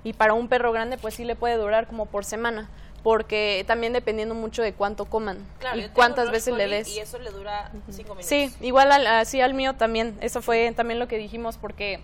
y 0.05 0.13
para 0.13 0.35
un 0.35 0.49
perro 0.49 0.71
grande 0.73 0.97
pues 0.99 1.15
sí 1.15 1.25
le 1.25 1.35
puede 1.35 1.57
durar 1.57 1.87
como 1.87 2.07
por 2.07 2.25
semana, 2.27 2.69
porque 3.03 3.65
también 3.67 3.93
dependiendo 3.93 4.35
mucho 4.35 4.63
de 4.63 4.75
cuánto 4.75 5.07
coman 5.07 5.39
Claro, 5.59 5.79
y 5.79 5.89
cuántas 5.89 6.31
veces 6.31 6.55
le 6.55 6.69
des. 6.69 6.89
Y 6.89 6.99
eso 6.99 7.19
le 7.19 7.31
dura 7.31 7.71
cinco 7.91 8.11
minutos. 8.15 8.27
Sí, 8.27 8.53
igual 8.61 8.93
al, 8.93 9.07
así 9.07 9.41
al 9.41 9.55
mío 9.55 9.75
también. 9.75 10.19
Eso 10.21 10.43
fue 10.43 10.71
también 10.77 10.99
lo 10.99 11.09
que 11.09 11.17
dijimos 11.17 11.57
porque, 11.57 12.01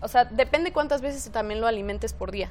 o 0.00 0.08
sea, 0.08 0.24
depende 0.24 0.72
cuántas 0.72 1.00
veces 1.02 1.30
también 1.32 1.60
lo 1.60 1.66
alimentes 1.66 2.12
por 2.12 2.30
día. 2.30 2.50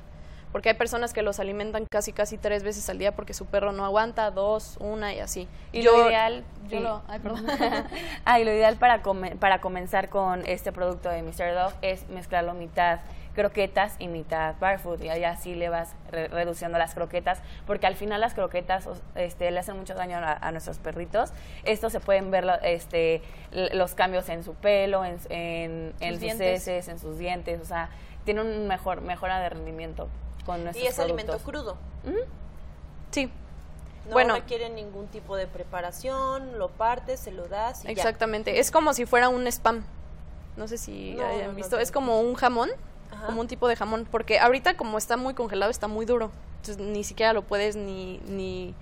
Porque 0.51 0.69
hay 0.69 0.75
personas 0.75 1.13
que 1.13 1.23
los 1.23 1.39
alimentan 1.39 1.87
casi, 1.89 2.13
casi 2.13 2.37
tres 2.37 2.61
veces 2.63 2.87
al 2.87 2.99
día 2.99 3.15
porque 3.15 3.33
su 3.33 3.47
perro 3.47 3.71
no 3.71 3.85
aguanta, 3.85 4.29
dos, 4.29 4.75
una 4.79 5.11
y 5.11 5.19
así. 5.19 5.47
Y 5.71 5.81
Yo- 5.81 5.97
lo 5.97 6.07
ideal, 6.09 6.43
yo 6.69 6.77
sí. 6.77 6.83
lo- 6.83 7.01
ay, 7.07 7.19
perdón. 7.19 7.45
ah, 8.25 8.39
y 8.39 8.43
lo 8.43 8.51
ideal 8.53 8.75
para, 8.75 9.01
come- 9.01 9.35
para 9.35 9.61
comenzar 9.61 10.09
con 10.09 10.45
este 10.45 10.71
producto 10.71 11.09
de 11.09 11.23
Mr. 11.23 11.55
Dog 11.55 11.73
es 11.81 12.07
mezclarlo 12.09 12.53
mitad 12.53 12.99
croquetas 13.35 13.95
y 13.99 14.07
mitad 14.07 14.55
bar 14.59 14.79
food 14.79 15.01
y 15.01 15.09
ahí 15.09 15.23
así 15.23 15.55
le 15.55 15.69
vas 15.69 15.95
re- 16.11 16.27
reduciendo 16.27 16.77
las 16.77 16.93
croquetas 16.93 17.39
porque 17.65 17.87
al 17.87 17.95
final 17.95 18.21
las 18.21 18.33
croquetas 18.35 18.87
este, 19.15 19.49
le 19.49 19.59
hacen 19.59 19.77
mucho 19.77 19.95
daño 19.95 20.17
a, 20.17 20.33
a 20.33 20.51
nuestros 20.51 20.77
perritos 20.77 21.33
estos 21.63 21.91
se 21.91 21.99
pueden 21.99 22.29
ver 22.31 22.45
este, 22.63 23.21
los 23.51 23.95
cambios 23.95 24.29
en 24.29 24.43
su 24.43 24.53
pelo 24.53 25.03
en, 25.03 25.17
en, 25.29 25.93
en 25.99 26.13
Sus 26.19 26.39
heces 26.41 26.87
en 26.87 26.99
sus 26.99 27.17
dientes 27.17 27.59
o 27.61 27.65
sea 27.65 27.89
tiene 28.23 28.41
un 28.41 28.67
mejor 28.67 29.01
mejora 29.01 29.39
de 29.39 29.49
rendimiento 29.49 30.07
con 30.45 30.63
nuestros 30.63 30.83
Y 30.83 30.87
es 30.87 30.99
alimento 30.99 31.37
crudo. 31.39 31.77
Sí, 33.11 33.31
No 34.07 34.11
Bueno. 34.13 34.35
requiere 34.35 34.69
ningún 34.69 35.07
tipo 35.07 35.35
de 35.37 35.47
preparación, 35.47 36.57
lo 36.57 36.69
partes, 36.69 37.19
se 37.19 37.31
lo 37.31 37.47
das 37.47 37.83
y 37.83 37.87
ya. 37.87 37.91
exactamente. 37.93 38.59
Es 38.59 38.71
como 38.71 38.93
si 38.93 39.05
fuera 39.05 39.29
un 39.29 39.47
spam. 39.47 39.83
No 40.57 40.67
sé 40.67 40.77
si 40.77 41.13
No, 41.15 41.25
hayan 41.25 41.47
no, 41.49 41.53
visto. 41.55 41.79
es 41.79 41.91
como 41.91 42.19
un 42.19 42.35
jamón, 42.35 42.69
Ajá. 43.23 43.27
como 43.27 43.41
un 43.41 43.47
tipo 43.47 43.67
de 43.67 43.75
jamón. 43.75 44.07
Porque 44.09 44.39
ahorita 44.39 44.75
como 44.77 44.97
está 44.97 45.17
muy 45.17 45.33
congelado, 45.33 45.71
está 45.71 45.87
muy 45.87 46.05
duro. 46.05 46.31
Entonces 46.61 46.77
ni 46.77 47.03
siquiera 47.03 47.33
lo 47.33 47.41
puedes 47.41 47.75
ni, 47.75 48.19
ni, 48.27 48.73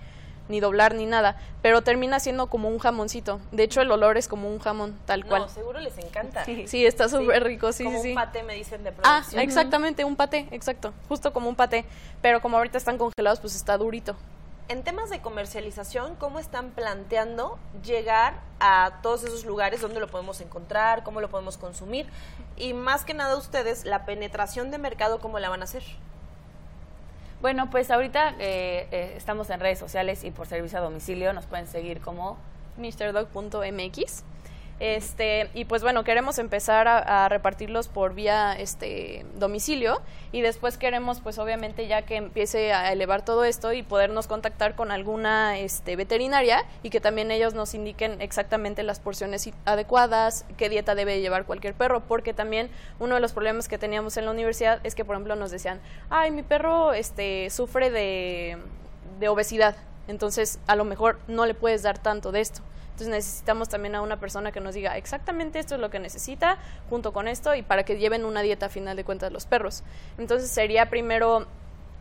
ni 0.49 0.59
doblar 0.59 0.93
ni 0.95 1.05
nada. 1.05 1.37
Pero 1.61 1.81
termina 1.81 2.19
siendo 2.19 2.47
como 2.47 2.69
un 2.69 2.77
jamoncito. 2.79 3.39
De 3.51 3.63
hecho, 3.63 3.81
el 3.81 3.91
olor 3.91 4.17
es 4.17 4.27
como 4.27 4.49
un 4.49 4.59
jamón, 4.59 4.97
tal 5.05 5.21
No, 5.21 5.27
cual. 5.27 5.49
seguro 5.49 5.79
les 5.79 5.97
encanta. 5.97 6.43
Sí, 6.45 6.85
está 6.85 7.07
súper 7.09 7.43
rico, 7.43 7.71
sí, 7.71 7.83
Como 7.83 8.01
sí, 8.01 8.09
un 8.09 8.15
paté 8.15 8.43
me 8.43 8.53
dicen 8.55 8.83
de 8.83 8.89
Ah, 8.89 8.93
producción. 9.21 9.41
exactamente, 9.41 10.03
un 10.05 10.15
paté, 10.15 10.47
exacto. 10.51 10.93
Justo 11.07 11.33
como 11.33 11.49
un 11.49 11.55
paté. 11.55 11.85
Pero 12.21 12.41
como 12.41 12.57
ahorita 12.57 12.77
están 12.77 12.97
congelados, 12.97 13.39
pues 13.39 13.55
está 13.55 13.77
durito. 13.77 14.15
En 14.71 14.83
temas 14.83 15.09
de 15.09 15.19
comercialización, 15.19 16.15
¿cómo 16.15 16.39
están 16.39 16.69
planteando 16.69 17.59
llegar 17.83 18.39
a 18.61 18.99
todos 19.03 19.25
esos 19.25 19.43
lugares 19.43 19.81
donde 19.81 19.99
lo 19.99 20.07
podemos 20.07 20.39
encontrar, 20.39 21.03
cómo 21.03 21.19
lo 21.19 21.29
podemos 21.29 21.57
consumir? 21.57 22.07
Y 22.55 22.73
más 22.73 23.03
que 23.03 23.13
nada 23.13 23.35
ustedes, 23.35 23.83
la 23.83 24.05
penetración 24.05 24.71
de 24.71 24.77
mercado, 24.77 25.19
¿cómo 25.19 25.39
la 25.39 25.49
van 25.49 25.59
a 25.59 25.65
hacer? 25.65 25.83
Bueno, 27.41 27.69
pues 27.69 27.91
ahorita 27.91 28.35
eh, 28.39 28.87
eh, 28.91 29.13
estamos 29.17 29.49
en 29.49 29.59
redes 29.59 29.77
sociales 29.77 30.23
y 30.23 30.31
por 30.31 30.47
servicio 30.47 30.77
a 30.77 30.81
domicilio 30.81 31.33
nos 31.33 31.47
pueden 31.47 31.67
seguir 31.67 31.99
como 31.99 32.37
mrdog.mx. 32.77 34.23
Este, 34.81 35.47
y 35.53 35.65
pues 35.65 35.83
bueno, 35.83 36.03
queremos 36.03 36.39
empezar 36.39 36.87
a, 36.87 37.29
repartirlos 37.29 37.87
por 37.87 38.15
vía 38.15 38.53
este 38.57 39.27
domicilio 39.35 40.01
y 40.31 40.41
después 40.41 40.79
queremos 40.79 41.21
pues 41.21 41.37
obviamente 41.37 41.85
ya 41.85 42.01
que 42.01 42.15
empiece 42.15 42.73
a 42.73 42.91
elevar 42.91 43.23
todo 43.23 43.43
esto 43.43 43.73
y 43.73 43.83
podernos 43.83 44.25
contactar 44.25 44.73
con 44.73 44.89
alguna 44.89 45.59
este, 45.59 45.95
veterinaria 45.95 46.65
y 46.81 46.89
que 46.89 46.99
también 46.99 47.29
ellos 47.29 47.53
nos 47.53 47.75
indiquen 47.75 48.21
exactamente 48.21 48.81
las 48.81 48.99
porciones 48.99 49.47
adecuadas, 49.65 50.45
qué 50.57 50.67
dieta 50.67 50.95
debe 50.95 51.21
llevar 51.21 51.45
cualquier 51.45 51.75
perro, 51.75 52.01
porque 52.07 52.33
también 52.33 52.71
uno 52.99 53.13
de 53.13 53.21
los 53.21 53.33
problemas 53.33 53.67
que 53.67 53.77
teníamos 53.77 54.17
en 54.17 54.25
la 54.25 54.31
universidad 54.31 54.79
es 54.83 54.95
que 54.95 55.05
por 55.05 55.15
ejemplo 55.15 55.35
nos 55.35 55.51
decían, 55.51 55.79
ay, 56.09 56.31
mi 56.31 56.41
perro 56.41 56.93
este, 56.93 57.51
sufre 57.51 57.91
de 57.91 58.57
obesidad, 59.29 59.75
entonces 60.07 60.57
a 60.65 60.75
lo 60.75 60.85
mejor 60.85 61.19
no 61.27 61.45
le 61.45 61.53
puedes 61.53 61.83
dar 61.83 61.99
tanto 61.99 62.31
de 62.31 62.41
esto. 62.41 62.63
Entonces 63.01 63.25
necesitamos 63.25 63.67
también 63.67 63.95
a 63.95 64.01
una 64.03 64.19
persona 64.19 64.51
que 64.51 64.59
nos 64.59 64.75
diga 64.75 64.95
exactamente 64.95 65.57
esto 65.57 65.73
es 65.73 65.81
lo 65.81 65.89
que 65.89 65.97
necesita 65.97 66.59
junto 66.87 67.13
con 67.13 67.27
esto 67.27 67.55
y 67.55 67.63
para 67.63 67.81
que 67.81 67.97
lleven 67.97 68.25
una 68.25 68.43
dieta 68.43 68.67
a 68.67 68.69
final 68.69 68.95
de 68.95 69.03
cuentas 69.03 69.31
los 69.31 69.47
perros. 69.47 69.83
Entonces 70.19 70.51
sería 70.51 70.87
primero 70.91 71.47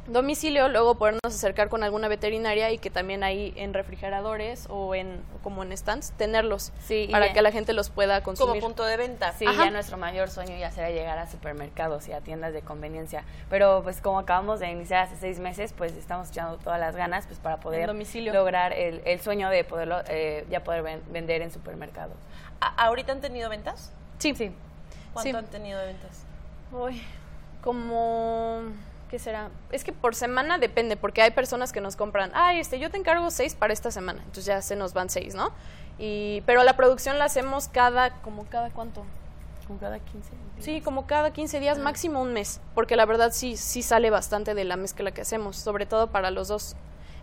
domicilio, 0.06 0.68
luego 0.68 0.96
podernos 0.96 1.20
acercar 1.24 1.68
con 1.68 1.84
alguna 1.84 2.08
veterinaria 2.08 2.70
y 2.70 2.78
que 2.78 2.90
también 2.90 3.22
ahí 3.22 3.52
en 3.56 3.74
refrigeradores 3.74 4.66
o 4.68 4.94
en 4.94 5.20
como 5.42 5.62
en 5.62 5.76
stands 5.76 6.12
tenerlos 6.12 6.72
sí, 6.82 7.08
para 7.10 7.32
que 7.32 7.42
la 7.42 7.52
gente 7.52 7.72
los 7.72 7.90
pueda 7.90 8.22
consumir. 8.22 8.60
Como 8.60 8.60
punto 8.60 8.84
de 8.84 8.96
venta. 8.96 9.32
Sí, 9.32 9.46
Ajá. 9.46 9.66
ya 9.66 9.70
nuestro 9.70 9.96
mayor 9.96 10.30
sueño 10.30 10.56
ya 10.58 10.70
será 10.70 10.90
llegar 10.90 11.18
a 11.18 11.30
supermercados 11.30 12.08
y 12.08 12.12
a 12.12 12.20
tiendas 12.20 12.52
de 12.52 12.62
conveniencia. 12.62 13.24
Pero 13.48 13.82
pues 13.82 14.00
como 14.00 14.18
acabamos 14.18 14.60
de 14.60 14.70
iniciar 14.70 15.04
hace 15.04 15.16
seis 15.16 15.38
meses, 15.38 15.72
pues 15.76 15.92
estamos 15.92 16.30
echando 16.30 16.56
todas 16.58 16.80
las 16.80 16.96
ganas 16.96 17.26
pues 17.26 17.38
para 17.38 17.58
poder 17.58 17.94
lograr 18.32 18.72
el, 18.72 19.02
el, 19.04 19.20
sueño 19.20 19.48
de 19.50 19.64
poderlo 19.64 20.00
eh, 20.08 20.46
ya 20.50 20.64
poder 20.64 20.82
ven, 20.82 21.02
vender 21.10 21.42
en 21.42 21.50
supermercados. 21.50 22.16
¿A 22.60 22.86
¿Ahorita 22.86 23.12
han 23.12 23.20
tenido 23.20 23.48
ventas? 23.48 23.92
Sí. 24.18 24.34
sí. 24.34 24.52
¿Cuánto 25.12 25.30
sí. 25.30 25.36
han 25.36 25.50
tenido 25.50 25.78
de 25.78 25.86
ventas? 25.86 26.24
Uy, 26.72 27.02
como 27.62 28.62
¿qué 29.10 29.18
será? 29.18 29.50
Es 29.72 29.82
que 29.82 29.92
por 29.92 30.14
semana 30.14 30.58
depende, 30.58 30.96
porque 30.96 31.20
hay 31.20 31.32
personas 31.32 31.72
que 31.72 31.80
nos 31.80 31.96
compran, 31.96 32.30
ay, 32.32 32.60
este, 32.60 32.78
yo 32.78 32.90
te 32.90 32.96
encargo 32.96 33.30
seis 33.30 33.54
para 33.56 33.72
esta 33.72 33.90
semana, 33.90 34.20
entonces 34.20 34.46
ya 34.46 34.62
se 34.62 34.76
nos 34.76 34.94
van 34.94 35.10
seis, 35.10 35.34
¿no? 35.34 35.50
Y, 35.98 36.42
pero 36.46 36.62
la 36.62 36.76
producción 36.76 37.18
la 37.18 37.24
hacemos 37.24 37.68
cada, 37.68 38.10
como 38.22 38.46
cada 38.46 38.70
cuánto? 38.70 39.04
Como 39.66 39.78
cada 39.78 39.98
15 39.98 40.30
días. 40.30 40.64
Sí, 40.64 40.80
como 40.80 41.06
cada 41.06 41.32
15 41.32 41.60
días, 41.60 41.78
ah. 41.78 41.82
máximo 41.82 42.22
un 42.22 42.32
mes, 42.32 42.60
porque 42.74 42.96
la 42.96 43.04
verdad 43.04 43.32
sí, 43.32 43.56
sí 43.56 43.82
sale 43.82 44.10
bastante 44.10 44.54
de 44.54 44.64
la 44.64 44.76
mezcla 44.76 45.10
que 45.10 45.20
hacemos, 45.20 45.56
sobre 45.56 45.86
todo 45.86 46.06
para 46.10 46.30
los 46.30 46.48
dos. 46.48 46.76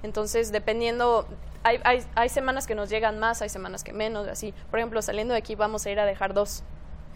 Entonces, 0.03 0.51
dependiendo, 0.51 1.27
hay, 1.63 1.79
hay, 1.84 2.06
hay 2.15 2.29
semanas 2.29 2.67
que 2.67 2.75
nos 2.75 2.89
llegan 2.89 3.17
más, 3.17 3.41
hay 3.41 3.50
semanas 3.50 3.84
que 3.84 3.94
menos, 3.94 4.27
así. 4.27 4.53
Por 4.70 4.79
ejemplo, 4.79 5.01
saliendo 5.01 5.34
de 5.34 5.39
aquí 5.39 5.56
vamos 5.56 5.86
a 5.86 5.89
ir 5.89 6.00
a 6.00 6.06
dejar 6.06 6.34
dos. 6.34 6.63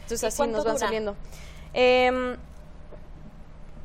Entonces 0.03 0.23
así 0.23 0.47
nos 0.47 0.65
van 0.65 0.75
dura? 0.75 0.85
saliendo. 0.87 1.15
Eh, 1.73 2.37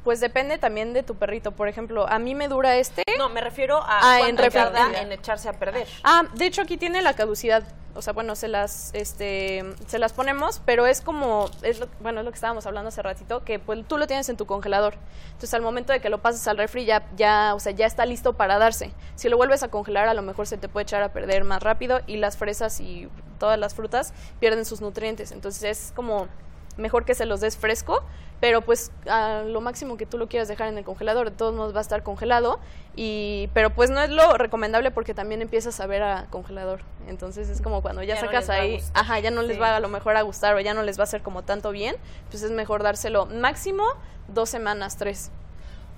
pues 0.06 0.20
depende 0.20 0.56
también 0.56 0.92
de 0.92 1.02
tu 1.02 1.16
perrito. 1.16 1.50
Por 1.50 1.66
ejemplo, 1.66 2.08
a 2.08 2.20
mí 2.20 2.36
me 2.36 2.46
dura 2.46 2.76
este. 2.76 3.02
No, 3.18 3.28
me 3.28 3.40
refiero 3.40 3.78
a 3.78 3.98
Ah, 4.14 4.18
cuánto 4.20 4.44
en 4.44 4.52
tarda 4.52 5.00
en 5.02 5.10
echarse 5.10 5.48
a 5.48 5.52
perder. 5.54 5.84
Ah, 6.04 6.22
de 6.32 6.46
hecho 6.46 6.62
aquí 6.62 6.76
tiene 6.76 7.02
la 7.02 7.14
caducidad. 7.14 7.64
O 7.96 8.02
sea, 8.02 8.12
bueno, 8.12 8.36
se 8.36 8.46
las, 8.46 8.90
este, 8.94 9.64
se 9.88 9.98
las 9.98 10.12
ponemos, 10.12 10.62
pero 10.64 10.86
es 10.86 11.00
como, 11.00 11.50
es 11.62 11.80
lo, 11.80 11.88
bueno, 11.98 12.20
es 12.20 12.24
lo 12.24 12.30
que 12.30 12.36
estábamos 12.36 12.66
hablando 12.66 12.90
hace 12.90 13.02
ratito, 13.02 13.42
que 13.42 13.58
pues 13.58 13.84
tú 13.88 13.98
lo 13.98 14.06
tienes 14.06 14.28
en 14.28 14.36
tu 14.36 14.46
congelador. 14.46 14.94
Entonces 15.32 15.52
al 15.54 15.62
momento 15.62 15.92
de 15.92 15.98
que 15.98 16.08
lo 16.08 16.18
pasas 16.18 16.46
al 16.46 16.56
refri 16.56 16.84
ya, 16.84 17.02
ya, 17.16 17.52
o 17.56 17.58
sea, 17.58 17.72
ya 17.72 17.86
está 17.86 18.06
listo 18.06 18.34
para 18.34 18.58
darse. 18.58 18.92
Si 19.16 19.28
lo 19.28 19.36
vuelves 19.36 19.64
a 19.64 19.68
congelar, 19.72 20.06
a 20.06 20.14
lo 20.14 20.22
mejor 20.22 20.46
se 20.46 20.56
te 20.56 20.68
puede 20.68 20.84
echar 20.84 21.02
a 21.02 21.08
perder 21.08 21.42
más 21.42 21.60
rápido 21.64 22.00
y 22.06 22.18
las 22.18 22.36
fresas 22.36 22.78
y 22.78 23.08
todas 23.40 23.58
las 23.58 23.74
frutas 23.74 24.14
pierden 24.38 24.66
sus 24.66 24.80
nutrientes. 24.80 25.32
Entonces 25.32 25.64
es 25.64 25.92
como 25.96 26.28
mejor 26.76 27.04
que 27.04 27.14
se 27.14 27.26
los 27.26 27.40
des 27.40 27.56
fresco, 27.56 28.02
pero 28.40 28.60
pues 28.60 28.90
a 29.08 29.42
lo 29.46 29.60
máximo 29.62 29.96
que 29.96 30.04
tú 30.04 30.18
lo 30.18 30.28
quieras 30.28 30.46
dejar 30.48 30.68
en 30.68 30.76
el 30.76 30.84
congelador, 30.84 31.30
de 31.30 31.36
todos 31.36 31.54
modos 31.54 31.74
va 31.74 31.78
a 31.78 31.82
estar 31.82 32.02
congelado, 32.02 32.60
y 32.94 33.48
pero 33.54 33.70
pues 33.70 33.88
no 33.90 34.00
es 34.02 34.10
lo 34.10 34.34
recomendable 34.36 34.90
porque 34.90 35.14
también 35.14 35.40
empiezas 35.42 35.80
a 35.80 35.86
ver 35.86 36.02
a 36.02 36.26
congelador, 36.30 36.80
entonces 37.08 37.48
es 37.48 37.62
como 37.62 37.80
cuando 37.82 38.02
ya, 38.02 38.16
sacas 38.20 38.50
ahí, 38.50 38.82
ajá, 38.94 39.18
ya 39.20 39.30
no 39.30 39.42
les 39.42 39.56
Sí. 39.56 39.60
va 39.62 39.76
a 39.76 39.80
lo 39.80 39.88
mejor 39.88 40.16
a 40.16 40.22
gustar 40.22 40.54
o 40.54 40.60
ya 40.60 40.74
no 40.74 40.82
les 40.82 40.98
va 40.98 41.02
a 41.02 41.04
hacer 41.04 41.22
como 41.22 41.42
tanto 41.44 41.70
bien, 41.70 41.96
pues 42.30 42.42
es 42.42 42.50
mejor 42.50 42.82
dárselo 42.82 43.24
máximo 43.26 43.84
dos 44.28 44.50
semanas, 44.50 44.96
tres. 44.96 45.30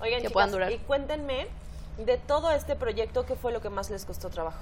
Oigan, 0.01 0.19
que 0.21 0.27
chicas, 0.27 0.33
puedan 0.33 0.51
durar. 0.51 0.71
y 0.71 0.77
cuéntenme 0.77 1.47
de 1.97 2.17
todo 2.17 2.51
este 2.51 2.77
proyecto, 2.77 3.25
¿qué 3.25 3.35
fue 3.35 3.51
lo 3.51 3.59
que 3.61 3.69
más 3.69 3.89
les 3.89 4.05
costó 4.05 4.29
trabajo? 4.29 4.59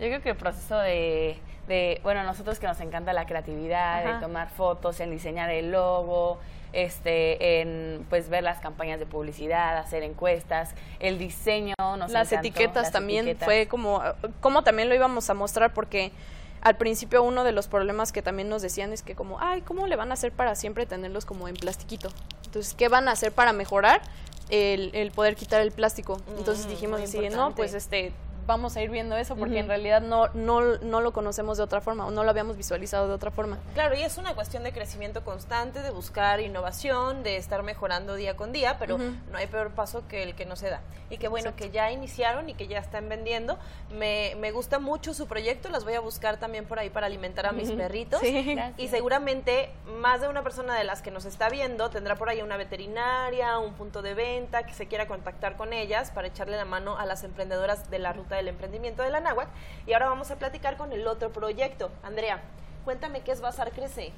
Yo 0.00 0.06
creo 0.06 0.22
que 0.22 0.30
el 0.30 0.36
proceso 0.36 0.78
de, 0.78 1.36
de, 1.68 2.00
bueno, 2.02 2.24
nosotros 2.24 2.58
que 2.58 2.66
nos 2.66 2.80
encanta 2.80 3.12
la 3.12 3.26
creatividad, 3.26 4.00
Ajá. 4.04 4.14
de 4.14 4.20
tomar 4.20 4.48
fotos, 4.48 4.98
en 5.00 5.10
diseñar 5.10 5.50
el 5.50 5.70
logo, 5.70 6.38
este, 6.72 7.60
en 7.60 8.06
pues 8.08 8.28
ver 8.28 8.42
las 8.42 8.60
campañas 8.60 8.98
de 8.98 9.06
publicidad, 9.06 9.76
hacer 9.76 10.02
encuestas, 10.02 10.74
el 11.00 11.18
diseño, 11.18 11.74
nos 11.78 12.10
las 12.10 12.32
encantó, 12.32 12.48
etiquetas 12.48 12.82
las 12.84 12.92
también 12.92 13.26
etiquetas. 13.26 13.46
fue 13.46 13.66
como 13.66 14.02
como 14.40 14.62
también 14.62 14.88
lo 14.88 14.94
íbamos 14.94 15.28
a 15.30 15.34
mostrar 15.34 15.74
porque 15.74 16.12
al 16.62 16.76
principio 16.76 17.22
uno 17.22 17.42
de 17.44 17.52
los 17.52 17.68
problemas 17.68 18.12
que 18.12 18.22
también 18.22 18.48
nos 18.48 18.62
decían 18.62 18.92
es 18.92 19.02
que 19.02 19.14
como 19.14 19.40
ay 19.40 19.62
cómo 19.62 19.86
le 19.86 19.96
van 19.96 20.10
a 20.10 20.14
hacer 20.14 20.30
para 20.30 20.54
siempre 20.54 20.86
tenerlos 20.86 21.24
como 21.24 21.48
en 21.48 21.56
plastiquito 21.56 22.10
entonces 22.44 22.74
qué 22.74 22.88
van 22.88 23.08
a 23.08 23.12
hacer 23.12 23.32
para 23.32 23.52
mejorar 23.52 24.00
el, 24.50 24.90
el 24.94 25.10
poder 25.10 25.36
quitar 25.36 25.60
el 25.62 25.72
plástico 25.72 26.18
entonces 26.38 26.66
Mm, 26.66 26.68
dijimos 26.70 27.00
así 27.00 27.28
no 27.30 27.54
pues 27.54 27.74
este 27.74 28.12
vamos 28.50 28.76
a 28.76 28.82
ir 28.82 28.90
viendo 28.90 29.16
eso 29.16 29.36
porque 29.36 29.54
Ujú. 29.54 29.60
en 29.60 29.68
realidad 29.68 30.02
no, 30.02 30.26
no, 30.34 30.60
no 30.78 31.00
lo 31.00 31.12
conocemos 31.12 31.56
de 31.56 31.62
otra 31.62 31.80
forma 31.80 32.04
o 32.06 32.10
no 32.10 32.24
lo 32.24 32.30
habíamos 32.30 32.56
visualizado 32.56 33.06
de 33.06 33.14
otra 33.14 33.30
forma 33.30 33.58
Claro, 33.74 33.96
y 33.96 34.02
es 34.02 34.18
una 34.18 34.34
cuestión 34.34 34.64
de 34.64 34.72
crecimiento 34.72 35.22
constante, 35.24 35.82
de 35.82 35.90
buscar 35.90 36.40
innovación, 36.40 37.22
de 37.22 37.36
estar 37.36 37.62
mejorando 37.62 38.16
día 38.16 38.36
con 38.36 38.52
día, 38.52 38.76
pero 38.78 38.96
Ujú. 38.96 39.14
no 39.30 39.38
hay 39.38 39.46
peor 39.46 39.70
paso 39.70 40.02
que 40.08 40.24
el 40.24 40.34
que 40.34 40.46
no 40.46 40.56
se 40.56 40.68
da. 40.68 40.80
Y 41.10 41.18
que 41.18 41.28
bueno, 41.28 41.54
que 41.56 41.70
ya 41.70 41.90
iniciaron 41.92 42.48
y 42.48 42.54
que 42.54 42.66
ya 42.68 42.78
están 42.78 43.08
vendiendo. 43.08 43.58
Me, 43.92 44.34
me 44.38 44.50
gusta 44.52 44.78
mucho 44.78 45.14
su 45.14 45.26
proyecto, 45.26 45.68
las 45.68 45.84
voy 45.84 45.94
a 45.94 46.00
buscar 46.00 46.38
también 46.38 46.66
por 46.66 46.78
ahí 46.78 46.90
para 46.90 47.06
alimentar 47.06 47.46
a 47.46 47.52
mis 47.52 47.70
perritos. 47.72 48.20
Sí. 48.20 48.56
Y 48.76 48.88
seguramente 48.88 49.70
más 49.98 50.20
de 50.20 50.28
una 50.28 50.42
persona 50.42 50.76
de 50.76 50.84
las 50.84 51.02
que 51.02 51.10
nos 51.10 51.24
está 51.24 51.48
viendo 51.48 51.90
tendrá 51.90 52.14
por 52.16 52.28
ahí 52.28 52.42
una 52.42 52.56
veterinaria, 52.56 53.58
un 53.58 53.74
punto 53.74 54.02
de 54.02 54.14
venta, 54.14 54.64
que 54.64 54.72
se 54.74 54.86
quiera 54.86 55.06
contactar 55.06 55.56
con 55.56 55.72
ellas 55.72 56.10
para 56.10 56.28
echarle 56.28 56.56
la 56.56 56.64
mano 56.64 56.96
a 56.98 57.04
las 57.06 57.24
emprendedoras 57.24 57.90
de 57.90 57.98
la 57.98 58.12
ruta 58.12 58.39
del 58.40 58.48
emprendimiento 58.48 59.02
de 59.02 59.10
la 59.10 59.20
Náhuac. 59.20 59.48
Y 59.86 59.92
ahora 59.92 60.08
vamos 60.08 60.30
a 60.30 60.36
platicar 60.36 60.76
con 60.76 60.92
el 60.92 61.06
otro 61.06 61.30
proyecto. 61.30 61.90
Andrea, 62.02 62.40
cuéntame 62.84 63.20
qué 63.20 63.32
es 63.32 63.40
Bazar 63.40 63.70
Crece. 63.70 64.12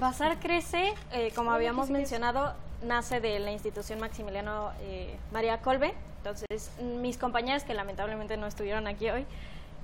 Bazar 0.00 0.38
Crece, 0.40 0.94
eh, 1.12 1.30
como 1.34 1.52
habíamos 1.52 1.90
mencionado, 1.90 2.54
nace 2.82 3.20
de 3.20 3.38
la 3.38 3.52
institución 3.52 4.00
Maximiliano 4.00 4.72
eh, 4.80 5.16
María 5.32 5.60
Colbe. 5.60 5.94
Entonces, 6.18 6.70
mis 6.80 7.18
compañeras 7.18 7.64
que 7.64 7.74
lamentablemente 7.74 8.36
no 8.36 8.46
estuvieron 8.46 8.86
aquí 8.86 9.10
hoy, 9.10 9.26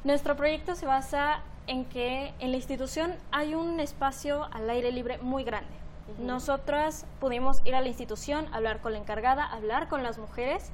nuestro 0.04 0.36
proyecto 0.36 0.74
se 0.74 0.86
basa 0.86 1.42
en 1.66 1.84
que 1.84 2.32
en 2.38 2.50
la 2.50 2.56
institución 2.56 3.14
hay 3.30 3.54
un 3.54 3.78
espacio 3.78 4.48
al 4.52 4.68
aire 4.70 4.90
libre 4.90 5.18
muy 5.18 5.44
grande. 5.44 5.70
Nosotras 6.18 7.06
pudimos 7.20 7.60
ir 7.64 7.74
a 7.74 7.80
la 7.80 7.88
institución, 7.88 8.48
hablar 8.52 8.80
con 8.80 8.92
la 8.92 8.98
encargada, 8.98 9.44
hablar 9.44 9.88
con 9.88 10.02
las 10.02 10.18
mujeres 10.18 10.70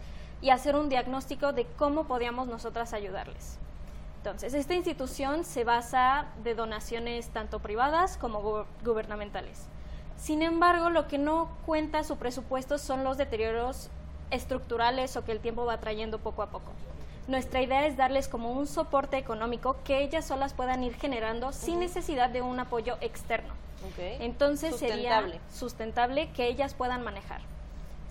y 0.46 0.50
hacer 0.50 0.76
un 0.76 0.88
diagnóstico 0.88 1.52
de 1.52 1.66
cómo 1.76 2.04
podíamos 2.04 2.46
nosotras 2.46 2.92
ayudarles. 2.92 3.58
Entonces, 4.18 4.54
esta 4.54 4.74
institución 4.74 5.44
se 5.44 5.64
basa 5.64 6.26
de 6.44 6.54
donaciones 6.54 7.30
tanto 7.30 7.58
privadas 7.58 8.16
como 8.16 8.42
gu- 8.44 8.64
gubernamentales. 8.84 9.64
Sin 10.16 10.42
embargo, 10.42 10.88
lo 10.90 11.08
que 11.08 11.18
no 11.18 11.48
cuenta 11.66 12.04
su 12.04 12.16
presupuesto 12.16 12.78
son 12.78 13.02
los 13.02 13.16
deterioros 13.18 13.90
estructurales 14.30 15.16
o 15.16 15.24
que 15.24 15.32
el 15.32 15.40
tiempo 15.40 15.64
va 15.64 15.78
trayendo 15.78 16.18
poco 16.20 16.42
a 16.42 16.46
poco. 16.46 16.70
Nuestra 17.26 17.60
idea 17.60 17.84
es 17.84 17.96
darles 17.96 18.28
como 18.28 18.52
un 18.52 18.68
soporte 18.68 19.18
económico 19.18 19.74
que 19.82 20.00
ellas 20.00 20.26
solas 20.28 20.54
puedan 20.54 20.84
ir 20.84 20.94
generando 20.94 21.52
sin 21.52 21.80
necesidad 21.80 22.30
de 22.30 22.40
un 22.40 22.60
apoyo 22.60 22.98
externo. 23.00 23.52
Entonces 23.98 24.70
Sustentable. 24.70 25.32
sería 25.32 25.40
sustentable 25.52 26.30
que 26.30 26.46
ellas 26.46 26.74
puedan 26.74 27.02
manejar. 27.02 27.40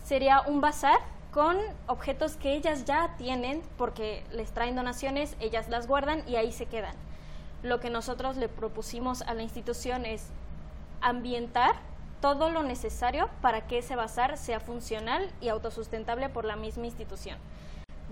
Sería 0.04 0.42
un 0.42 0.60
bazar 0.60 1.00
con 1.36 1.58
objetos 1.88 2.38
que 2.38 2.56
ellas 2.56 2.86
ya 2.86 3.14
tienen 3.18 3.62
porque 3.78 4.24
les 4.32 4.54
traen 4.54 4.78
donaciones, 4.78 5.36
ellas 5.42 5.68
las 5.68 5.86
guardan 5.86 6.24
y 6.30 6.38
ahí 6.38 6.54
se 6.54 6.66
quedan. 6.66 6.96
Lo 7.62 7.82
que 7.82 7.90
nosotros 7.90 8.38
le 8.38 8.48
propusimos 8.48 9.22
a 9.22 9.34
la 9.34 9.44
institución 9.44 10.06
es 10.06 10.28
ambientar 11.02 11.76
todo 12.22 12.50
lo 12.50 12.64
necesario 12.64 13.30
para 13.42 13.68
que 13.68 13.80
ese 13.80 13.98
bazar 13.98 14.38
sea 14.38 14.62
funcional 14.62 15.30
y 15.42 15.50
autosustentable 15.50 16.30
por 16.30 16.46
la 16.46 16.56
misma 16.56 16.86
institución. 16.86 17.38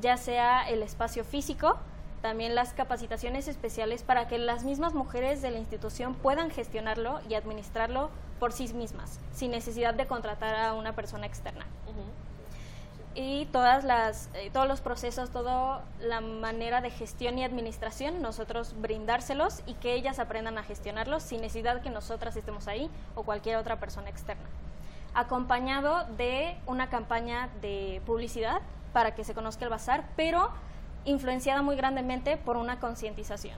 ya 0.01 0.18
sea 0.18 0.68
el 0.68 0.84
espacio 0.84 1.24
físico, 1.24 1.77
también 2.22 2.56
las 2.56 2.74
capacitaciones 2.74 3.48
especiales 3.48 4.03
para 4.03 4.27
que 4.27 4.38
las 4.38 4.65
mismas 4.65 4.94
mujeres 4.94 5.42
de 5.42 5.51
la 5.51 5.60
institución 5.60 6.13
puedan 6.15 6.50
gestionarlo 6.50 7.22
y 7.30 7.36
administrarlo 7.36 8.10
por 8.39 8.51
sí 8.51 8.74
mismas, 8.74 9.22
sin 9.32 9.51
necesidad 9.51 9.94
de 9.94 10.08
contratar 10.08 10.56
a 10.56 10.74
una 10.74 10.94
persona 10.94 11.25
externa. 11.25 11.65
Y 13.15 13.46
todas 13.51 13.84
las, 13.84 14.29
eh, 14.34 14.50
todos 14.51 14.67
los 14.67 14.82
procesos, 14.82 15.29
toda 15.29 15.84
la 16.00 16.20
manera 16.20 16.82
de 16.82 16.89
gestión 16.89 17.38
y 17.38 17.43
administración, 17.43 18.24
nosotros 18.24 18.74
brindárselos 18.79 19.62
y 19.67 19.75
que 19.75 19.93
ellas 19.93 20.17
aprendan 20.17 20.58
a 20.58 20.63
gestionarlos 20.63 21.22
sin 21.22 21.41
necesidad 21.41 21.82
que 21.82 21.91
nosotras 21.91 22.36
estemos 22.36 22.67
ahí 22.67 22.89
o 23.13 23.24
cualquier 23.24 23.58
otra 23.58 23.79
persona 23.79 24.10
externa. 24.10 24.46
Acompañado 25.13 26.05
de 26.17 26.58
una 26.65 26.89
campaña 26.89 27.50
de 27.62 28.01
publicidad 28.08 28.62
para 28.93 29.13
que 29.13 29.24
se 29.24 29.36
conozca 29.36 29.65
el 29.65 29.70
bazar, 29.70 30.05
pero 30.15 30.50
influenciada 31.05 31.62
muy 31.62 31.75
grandemente 31.75 32.38
por 32.38 32.58
una 32.58 32.79
concientización. 32.79 33.58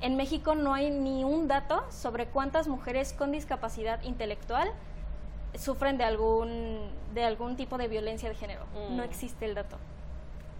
En 0.00 0.16
México 0.16 0.54
no 0.54 0.74
hay 0.74 0.90
ni 0.90 1.24
un 1.24 1.48
dato 1.48 1.84
sobre 1.90 2.26
cuántas 2.26 2.68
mujeres 2.68 3.12
con 3.12 3.32
discapacidad 3.32 4.00
intelectual 4.02 4.70
sufren 5.58 5.98
de 5.98 6.04
algún, 6.04 6.90
de 7.14 7.24
algún 7.24 7.56
tipo 7.56 7.78
de 7.78 7.88
violencia 7.88 8.28
de 8.28 8.34
género. 8.34 8.64
Mm. 8.74 8.96
No 8.96 9.02
existe 9.02 9.44
el 9.44 9.54
dato. 9.54 9.76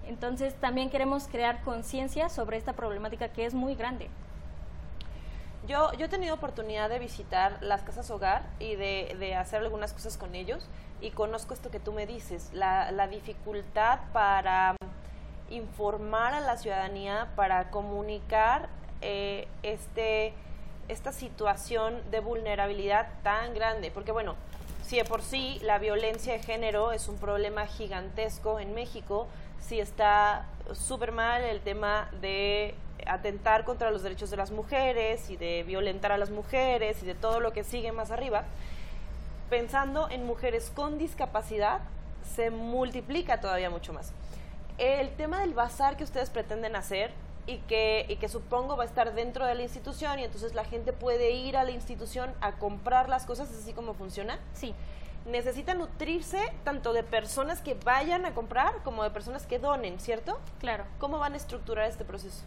Entonces 0.07 0.55
también 0.55 0.91
queremos 0.91 1.29
crear 1.29 1.63
conciencia 1.63 2.29
sobre 2.29 2.57
esta 2.57 2.73
problemática 2.73 3.29
que 3.29 3.47
es 3.47 3.55
muy 3.55 3.75
grande. 3.75 4.09
Yo, 5.69 5.93
yo 5.93 6.07
he 6.07 6.09
tenido 6.09 6.35
oportunidad 6.35 6.89
de 6.89 6.99
visitar 6.99 7.59
las 7.61 7.83
casas 7.83 8.11
hogar 8.11 8.43
y 8.59 8.75
de, 8.75 9.15
de 9.21 9.35
hacer 9.37 9.61
algunas 9.61 9.93
cosas 9.93 10.17
con 10.17 10.35
ellos 10.35 10.67
y 11.01 11.11
conozco 11.11 11.55
esto 11.55 11.71
que 11.71 11.81
tú 11.81 11.93
me 11.93 12.07
dices, 12.07 12.51
la, 12.53 12.91
la 12.91 13.09
dificultad 13.09 14.01
para 14.13 14.75
informar 15.51 16.35
a 16.35 16.41
la 16.41 16.57
ciudadanía, 16.57 17.29
para 17.37 17.71
comunicar 17.71 18.69
eh, 19.01 19.49
este, 19.63 20.33
esta 20.89 21.13
situación 21.13 22.01
de 22.11 22.21
vulnerabilidad 22.21 23.09
tan 23.23 23.55
grande. 23.55 23.91
Porque 23.91 24.13
bueno, 24.13 24.37
si 24.91 24.97
de 24.97 25.05
por 25.05 25.23
sí 25.23 25.61
la 25.63 25.79
violencia 25.79 26.33
de 26.33 26.41
género 26.41 26.91
es 26.91 27.07
un 27.07 27.17
problema 27.17 27.65
gigantesco 27.69 28.59
en 28.59 28.75
México, 28.75 29.29
si 29.61 29.79
está 29.79 30.47
súper 30.73 31.13
mal 31.13 31.45
el 31.45 31.61
tema 31.61 32.11
de 32.21 32.75
atentar 33.07 33.65
contra 33.65 33.93
los 33.93 34.03
derechos 34.03 34.31
de 34.31 34.37
las 34.37 34.51
mujeres 34.51 35.31
y 35.31 35.37
de 35.37 35.63
violentar 35.63 36.11
a 36.11 36.19
las 36.19 36.31
mujeres 36.31 37.05
y 37.05 37.07
de 37.07 37.15
todo 37.15 37.39
lo 37.39 37.53
que 37.53 37.63
sigue 37.63 37.93
más 37.93 38.11
arriba, 38.11 38.43
pensando 39.49 40.11
en 40.11 40.27
mujeres 40.27 40.73
con 40.75 40.99
discapacidad, 40.99 41.83
se 42.35 42.51
multiplica 42.51 43.41
todavía 43.41 43.71
mucho 43.71 43.93
más. 43.93 44.13
El 44.77 45.11
tema 45.11 45.39
del 45.43 45.55
bazar 45.55 45.97
que 45.97 46.03
ustedes 46.03 46.31
pretenden 46.31 46.75
hacer 46.75 47.13
y 47.51 47.59
que, 47.67 48.07
y 48.09 48.17
que 48.17 48.29
supongo 48.29 48.77
va 48.77 48.85
a 48.85 48.87
estar 48.87 49.15
dentro 49.15 49.45
de 49.45 49.55
la 49.57 49.63
institución 49.63 50.19
y 50.21 50.25
entonces 50.25 50.55
la 50.55 50.65
gente 50.65 50.93
puede 50.93 51.33
ir 51.33 51.57
a 51.57 51.65
la 51.65 51.73
institución 51.73 52.33
a 52.41 52.53
comprar 52.53 53.09
las 53.09 53.27
cosas, 53.27 53.51
¿es 53.51 53.59
así 53.59 53.73
como 53.73 53.95
funciona? 53.95 54.39
Sí, 54.55 54.75
Necesita 55.27 55.75
nutrirse 55.75 56.39
tanto 56.65 56.95
de 56.95 57.03
personas 57.03 57.61
que 57.61 57.75
vayan 57.75 58.25
a 58.25 58.33
comprar 58.33 58.83
como 58.83 59.03
de 59.03 59.11
personas 59.11 59.45
que 59.47 59.59
donen, 59.59 60.01
¿cierto? 60.01 60.41
claro. 60.61 60.85
¿Cómo 60.99 61.19
van 61.19 61.35
a 61.35 61.37
estructurar 61.37 61.87
este 61.87 62.05
proceso? 62.07 62.43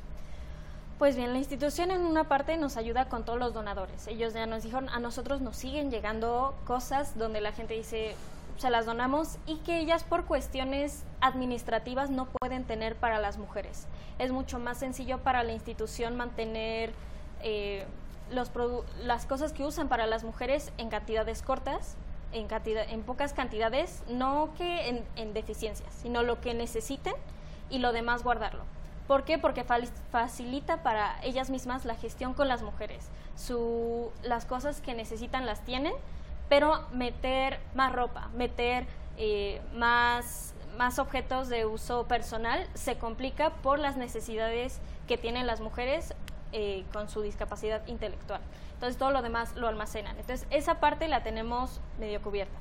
Pues 0.98 1.16
bien, 1.16 1.34
la 1.34 1.38
institución 1.38 1.92
en 1.92 2.02
una 2.02 2.24
parte 2.24 2.58
nos 2.58 2.78
ayuda 2.78 3.10
con 3.10 3.26
todos 3.26 3.38
los 3.38 3.54
donadores. 3.54 4.08
Ellos 4.08 4.34
ya 4.34 4.48
nos 4.48 4.64
dijeron, 4.64 4.90
a 4.90 5.00
nosotros 5.00 5.42
nos 5.42 5.56
siguen 5.56 5.92
llegando 5.92 6.56
cosas 6.66 7.18
donde 7.18 7.42
la 7.42 7.52
gente 7.52 7.76
dice, 7.76 8.16
se 8.58 8.70
las 8.70 8.86
donamos 8.86 9.38
y 9.46 9.58
que 9.58 9.80
ellas 9.80 10.04
por 10.04 10.26
cuestiones 10.26 11.04
administrativas 11.22 12.10
no 12.10 12.28
pueden 12.28 12.66
tener 12.66 12.96
para 12.96 13.20
las 13.20 13.38
mujeres. 13.38 13.88
Es 14.20 14.32
mucho 14.32 14.60
más 14.60 14.78
sencillo 14.78 15.20
para 15.20 15.44
la 15.44 15.54
institución 15.54 16.16
mantener 16.16 16.94
eh, 17.42 17.86
los 18.32 18.52
las 19.04 19.26
cosas 19.26 19.54
que 19.54 19.64
usan 19.64 19.90
para 19.90 20.08
las 20.08 20.24
mujeres 20.24 20.72
en 20.78 20.90
cantidades 20.90 21.42
cortas, 21.42 21.96
en, 22.32 22.48
cantidad, 22.48 22.90
en 22.90 23.04
pocas 23.04 23.34
cantidades, 23.34 24.04
no 24.10 24.54
que 24.58 24.90
en, 24.90 25.04
en 25.16 25.34
deficiencias, 25.34 25.94
sino 26.02 26.24
lo 26.24 26.42
que 26.42 26.54
necesiten 26.54 27.14
y 27.70 27.80
lo 27.80 27.92
demás 27.92 28.24
guardarlo. 28.24 28.64
¿Por 29.08 29.26
qué? 29.26 29.38
Porque 29.38 29.66
facilita 30.12 30.82
para 30.82 31.22
ellas 31.24 31.50
mismas 31.50 31.84
la 31.84 31.96
gestión 31.96 32.34
con 32.34 32.48
las 32.48 32.64
mujeres. 32.64 33.10
Su, 33.36 34.12
las 34.24 34.46
cosas 34.46 34.80
que 34.80 34.94
necesitan 34.94 35.46
las 35.46 35.66
tienen, 35.66 35.94
pero 36.50 36.88
meter 36.92 37.60
más 37.74 37.92
ropa, 37.94 38.30
meter 38.36 38.86
eh, 39.18 39.62
más, 39.74 40.54
más 40.78 41.00
objetos 41.00 41.50
de 41.50 41.66
uso 41.66 42.06
personal 42.08 42.68
se 42.74 42.98
complica 42.98 43.52
por 43.52 43.80
las 43.80 43.98
necesidades 43.98 44.80
que 45.08 45.18
tienen 45.18 45.48
las 45.48 45.62
mujeres 45.62 46.14
eh, 46.52 46.84
con 46.94 47.10
su 47.10 47.22
discapacidad 47.22 47.86
intelectual. 47.88 48.42
Entonces 48.74 48.98
todo 48.98 49.12
lo 49.12 49.22
demás 49.22 49.56
lo 49.56 49.68
almacenan. 49.68 50.18
Entonces 50.20 50.48
esa 50.50 50.80
parte 50.80 51.08
la 51.08 51.24
tenemos 51.24 51.80
medio 52.00 52.22
cubierta. 52.22 52.58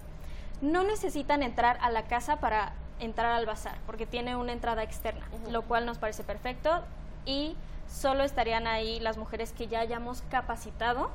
No 0.60 0.84
necesitan 0.84 1.42
entrar 1.42 1.78
a 1.80 1.90
la 1.90 2.04
casa 2.04 2.36
para 2.36 2.72
entrar 3.00 3.32
al 3.32 3.46
bazar, 3.46 3.76
porque 3.84 4.06
tiene 4.06 4.36
una 4.36 4.52
entrada 4.52 4.82
externa, 4.82 5.26
lo 5.50 5.62
cual 5.62 5.84
nos 5.86 5.98
parece 5.98 6.22
perfecto 6.22 6.82
y 7.26 7.56
solo 7.88 8.22
estarían 8.22 8.66
ahí 8.66 9.00
las 9.00 9.18
mujeres 9.18 9.52
que 9.52 9.66
ya 9.66 9.80
hayamos 9.80 10.22
capacitado 10.30 11.10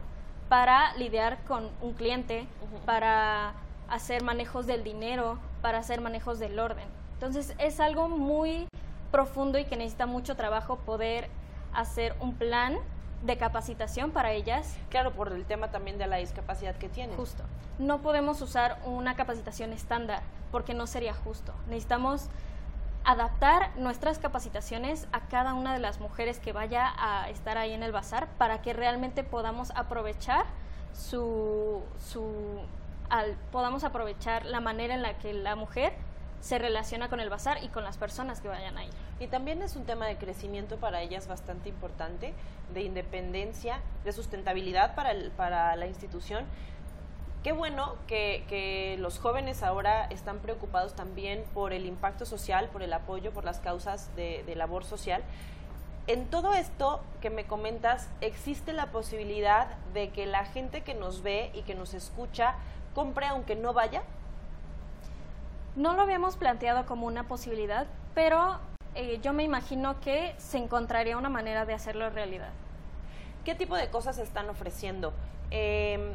para 0.50 0.94
lidiar 0.96 1.38
con 1.48 1.70
un 1.82 1.94
cliente, 1.94 2.48
para 2.86 3.54
hacer 3.90 4.24
manejos 4.24 4.66
del 4.66 4.84
dinero, 4.84 5.40
para 5.62 5.80
hacer 5.80 6.02
manejos 6.02 6.40
del 6.40 6.60
orden. 6.60 6.86
Entonces 7.14 7.54
es 7.58 7.80
algo 7.80 8.08
muy 8.10 8.68
profundo 9.12 9.58
y 9.58 9.66
que 9.66 9.76
necesita 9.76 10.06
mucho 10.06 10.36
trabajo 10.36 10.78
poder 10.78 11.30
hacer 11.74 12.16
un 12.20 12.36
plan 12.36 12.78
de 13.24 13.38
capacitación 13.38 14.12
para 14.12 14.32
ellas 14.32 14.78
Claro, 14.90 15.12
por 15.14 15.32
el 15.34 15.46
tema 15.46 15.72
también 15.72 15.98
de 15.98 16.06
la 16.08 16.18
discapacidad 16.18 16.76
que 16.76 16.88
tienen. 16.88 17.16
Justo. 17.18 17.44
No 17.80 18.00
podemos 18.00 18.42
usar 18.42 18.80
una 18.86 19.16
capacitación 19.16 19.74
estándar 19.74 20.22
porque 20.52 20.74
no 20.74 20.88
sería 20.88 21.14
justo. 21.14 21.54
Necesitamos 21.68 22.30
adaptar 23.04 23.72
nuestras 23.78 24.20
capacitaciones 24.20 25.08
a 25.12 25.22
cada 25.28 25.54
una 25.54 25.74
de 25.74 25.80
las 25.80 26.00
mujeres 26.00 26.40
que 26.40 26.52
vaya 26.52 26.94
a 26.98 27.30
estar 27.30 27.58
ahí 27.58 27.74
en 27.74 27.84
el 27.84 27.92
bazar 27.92 28.28
para 28.38 28.62
que 28.62 28.74
realmente 28.74 29.24
podamos 29.24 29.72
aprovechar 29.76 30.46
su, 30.94 31.84
su 32.00 32.62
al- 33.10 33.36
podamos 33.52 33.84
aprovechar 33.84 34.46
la 34.46 34.60
manera 34.60 34.94
en 34.96 35.02
la 35.02 35.18
que 35.18 35.34
la 35.34 35.56
mujer 35.56 35.94
se 36.42 36.60
relaciona 36.60 37.10
con 37.10 37.20
el 37.20 37.30
bazar 37.30 37.64
y 37.64 37.70
con 37.70 37.84
las 37.84 37.98
personas 37.98 38.42
que 38.42 38.48
vayan 38.48 38.78
ahí. 38.78 38.90
Y 39.20 39.28
también 39.28 39.62
es 39.62 39.76
un 39.76 39.86
tema 39.86 40.06
de 40.06 40.18
crecimiento 40.18 40.78
para 40.78 41.02
ellas 41.02 41.28
bastante 41.28 41.70
importante, 41.70 42.34
de 42.74 42.82
independencia, 42.82 43.80
de 44.04 44.12
sustentabilidad 44.12 44.94
para, 44.96 45.12
el- 45.12 45.32
para 45.32 45.76
la 45.76 45.88
institución. 45.88 46.46
Qué 47.48 47.54
bueno 47.54 47.96
que, 48.08 48.44
que 48.50 48.98
los 49.00 49.20
jóvenes 49.20 49.64
ahora 49.64 50.08
están 50.08 50.40
preocupados 50.40 50.98
también 50.98 51.46
por 51.54 51.72
el 51.72 51.86
impacto 51.86 52.26
social, 52.26 52.68
por 52.68 52.84
el 52.84 52.92
apoyo, 52.92 53.32
por 53.32 53.46
las 53.46 53.62
causas 53.62 54.14
de, 54.18 54.44
de 54.46 54.56
labor 54.58 54.84
social. 54.84 55.24
En 56.08 56.26
todo 56.26 56.54
esto 56.54 57.00
que 57.22 57.30
me 57.30 57.46
comentas, 57.46 58.10
¿existe 58.20 58.74
la 58.74 58.88
posibilidad 58.88 59.78
de 59.94 60.10
que 60.10 60.26
la 60.26 60.44
gente 60.44 60.82
que 60.82 60.94
nos 60.94 61.24
ve 61.24 61.52
y 61.54 61.62
que 61.62 61.74
nos 61.74 61.94
escucha 61.94 62.56
compre 62.94 63.28
aunque 63.28 63.56
no 63.56 63.72
vaya? 63.72 64.04
No 65.78 65.94
lo 65.94 66.02
habíamos 66.02 66.36
planteado 66.36 66.86
como 66.86 67.08
una 67.08 67.30
posibilidad, 67.30 67.88
pero 68.14 68.60
eh, 68.94 69.22
yo 69.24 69.32
me 69.32 69.44
imagino 69.44 70.02
que 70.02 70.36
se 70.38 70.58
encontraría 70.58 71.16
una 71.16 71.30
manera 71.30 71.66
de 71.66 71.74
hacerlo 71.74 72.10
realidad. 72.10 72.52
¿Qué 73.46 73.56
tipo 73.56 73.78
de 73.78 73.90
cosas 73.90 74.18
están 74.18 74.50
ofreciendo? 74.50 75.14
Em, 75.50 76.14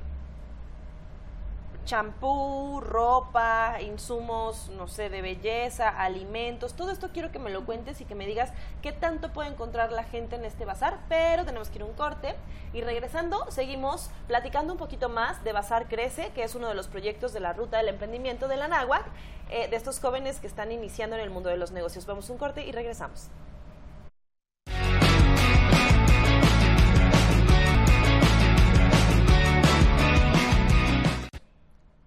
champú, 1.84 2.80
ropa, 2.80 3.78
insumos, 3.80 4.70
no 4.70 4.88
sé, 4.88 5.08
de 5.08 5.22
belleza, 5.22 5.88
alimentos, 5.88 6.74
todo 6.74 6.90
esto 6.90 7.10
quiero 7.12 7.32
que 7.32 7.38
me 7.38 7.50
lo 7.50 7.64
cuentes 7.64 8.00
y 8.00 8.04
que 8.04 8.14
me 8.14 8.26
digas 8.26 8.52
qué 8.82 8.92
tanto 8.92 9.32
puede 9.32 9.50
encontrar 9.50 9.92
la 9.92 10.04
gente 10.04 10.36
en 10.36 10.44
este 10.44 10.64
bazar, 10.64 10.98
pero 11.08 11.44
tenemos 11.44 11.70
que 11.70 11.76
ir 11.76 11.82
a 11.82 11.86
un 11.86 11.94
corte 11.94 12.34
y 12.72 12.80
regresando 12.80 13.44
seguimos 13.50 14.10
platicando 14.28 14.72
un 14.72 14.78
poquito 14.78 15.08
más 15.08 15.42
de 15.44 15.52
Bazar 15.52 15.88
Crece, 15.88 16.30
que 16.34 16.42
es 16.42 16.54
uno 16.54 16.68
de 16.68 16.74
los 16.74 16.88
proyectos 16.88 17.32
de 17.32 17.40
la 17.40 17.52
Ruta 17.52 17.76
del 17.78 17.88
Emprendimiento 17.88 18.48
de 18.48 18.56
la 18.56 18.68
NAWAC, 18.68 19.04
eh, 19.50 19.68
de 19.68 19.76
estos 19.76 20.00
jóvenes 20.00 20.40
que 20.40 20.46
están 20.46 20.72
iniciando 20.72 21.16
en 21.16 21.22
el 21.22 21.30
mundo 21.30 21.50
de 21.50 21.56
los 21.56 21.72
negocios. 21.72 22.06
Vamos 22.06 22.30
un 22.30 22.38
corte 22.38 22.64
y 22.66 22.72
regresamos. 22.72 23.28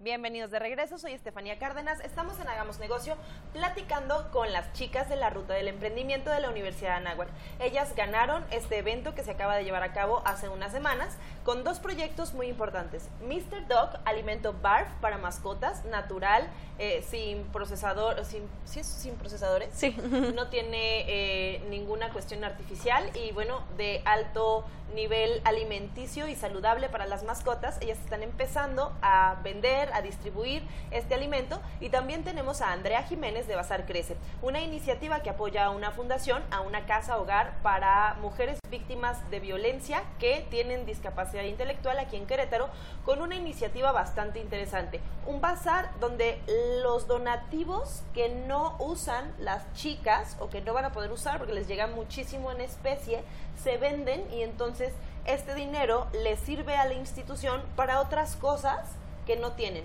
Bienvenidos 0.06 0.52
de 0.52 0.60
regreso. 0.60 0.98
Soy 0.98 1.14
Estefanía 1.14 1.58
Cárdenas. 1.58 1.98
Estamos 1.98 2.38
en 2.38 2.46
Hagamos 2.46 2.78
Negocio 2.78 3.16
platicando 3.52 4.30
con 4.30 4.52
las 4.52 4.72
chicas 4.72 5.08
de 5.08 5.16
la 5.16 5.30
Ruta 5.30 5.54
del 5.54 5.66
Emprendimiento 5.66 6.30
de 6.30 6.38
la 6.38 6.48
Universidad 6.48 6.90
de 6.90 7.08
Anáhuac. 7.08 7.28
Ellas 7.58 7.92
ganaron 7.96 8.44
este 8.52 8.78
evento 8.78 9.16
que 9.16 9.24
se 9.24 9.32
acaba 9.32 9.56
de 9.56 9.64
llevar 9.64 9.82
a 9.82 9.92
cabo 9.92 10.22
hace 10.24 10.48
unas 10.48 10.70
semanas 10.70 11.16
con 11.42 11.64
dos 11.64 11.80
proyectos 11.80 12.34
muy 12.34 12.46
importantes. 12.46 13.08
Mr. 13.20 13.66
Dog, 13.66 13.98
alimento 14.04 14.54
barf 14.62 14.88
para 15.00 15.18
mascotas, 15.18 15.84
natural, 15.86 16.46
eh, 16.78 17.04
sin 17.08 17.42
procesador, 17.46 18.24
sin, 18.24 18.48
¿sí 18.64 18.80
es 18.80 18.86
sin 18.86 19.16
procesadores. 19.16 19.70
Sí. 19.74 19.96
No 20.36 20.48
tiene 20.48 21.04
eh, 21.08 21.64
ninguna 21.70 22.12
cuestión 22.12 22.44
artificial 22.44 23.10
y 23.14 23.32
bueno, 23.32 23.64
de 23.76 24.02
alto 24.04 24.64
nivel 24.94 25.40
alimenticio 25.44 26.28
y 26.28 26.34
saludable 26.34 26.88
para 26.88 27.06
las 27.06 27.24
mascotas. 27.24 27.78
Ellas 27.80 27.98
están 27.98 28.22
empezando 28.22 28.92
a 29.02 29.36
vender, 29.42 29.90
a 29.96 30.02
distribuir 30.02 30.62
este 30.90 31.14
alimento. 31.14 31.60
Y 31.80 31.88
también 31.88 32.24
tenemos 32.24 32.60
a 32.60 32.72
Andrea 32.72 33.02
Jiménez 33.02 33.46
de 33.46 33.56
Bazar 33.56 33.86
Crece, 33.86 34.16
una 34.42 34.60
iniciativa 34.60 35.20
que 35.20 35.30
apoya 35.30 35.64
a 35.64 35.70
una 35.70 35.90
fundación, 35.90 36.42
a 36.50 36.60
una 36.60 36.86
casa 36.86 37.18
hogar 37.18 37.54
para 37.62 38.14
mujeres 38.20 38.58
víctimas 38.70 39.30
de 39.30 39.40
violencia 39.40 40.02
que 40.18 40.46
tienen 40.50 40.86
discapacidad 40.86 41.44
intelectual 41.44 41.98
aquí 41.98 42.16
en 42.16 42.26
Querétaro, 42.26 42.68
con 43.04 43.20
una 43.20 43.36
iniciativa 43.36 43.92
bastante 43.92 44.38
interesante. 44.38 45.00
Un 45.26 45.40
bazar 45.40 45.90
donde 46.00 46.40
los 46.82 47.06
donativos 47.06 48.02
que 48.14 48.28
no 48.28 48.76
usan 48.78 49.32
las 49.38 49.72
chicas 49.74 50.36
o 50.40 50.48
que 50.48 50.60
no 50.60 50.74
van 50.74 50.84
a 50.84 50.92
poder 50.92 51.10
usar 51.12 51.38
porque 51.38 51.54
les 51.54 51.68
llega 51.68 51.86
muchísimo 51.86 52.50
en 52.52 52.60
especie, 52.60 53.22
se 53.62 53.78
venden 53.78 54.24
y 54.32 54.42
entonces 54.42 54.92
este 55.24 55.54
dinero 55.54 56.06
les 56.22 56.38
sirve 56.40 56.76
a 56.76 56.84
la 56.84 56.94
institución 56.94 57.62
para 57.74 58.00
otras 58.00 58.36
cosas 58.36 58.80
que 59.26 59.36
no 59.36 59.52
tienen. 59.52 59.84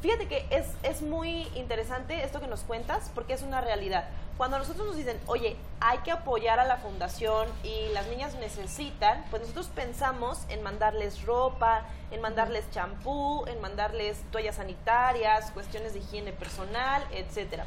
Fíjate 0.00 0.28
que 0.28 0.46
es, 0.50 0.66
es 0.82 1.02
muy 1.02 1.48
interesante 1.54 2.22
esto 2.22 2.40
que 2.40 2.46
nos 2.46 2.60
cuentas 2.60 3.10
porque 3.14 3.32
es 3.32 3.42
una 3.42 3.60
realidad. 3.60 4.08
Cuando 4.36 4.58
nosotros 4.58 4.86
nos 4.86 4.96
dicen, 4.96 5.18
oye, 5.26 5.56
hay 5.80 5.98
que 5.98 6.12
apoyar 6.12 6.60
a 6.60 6.66
la 6.66 6.76
fundación 6.76 7.48
y 7.64 7.88
las 7.94 8.06
niñas 8.06 8.34
necesitan, 8.34 9.24
pues 9.30 9.40
nosotros 9.40 9.68
pensamos 9.74 10.44
en 10.50 10.62
mandarles 10.62 11.24
ropa, 11.24 11.84
en 12.10 12.20
mandarles 12.20 12.70
champú, 12.70 13.46
en 13.46 13.60
mandarles 13.62 14.18
toallas 14.30 14.56
sanitarias, 14.56 15.50
cuestiones 15.52 15.94
de 15.94 16.00
higiene 16.00 16.32
personal, 16.32 17.02
etcétera. 17.12 17.64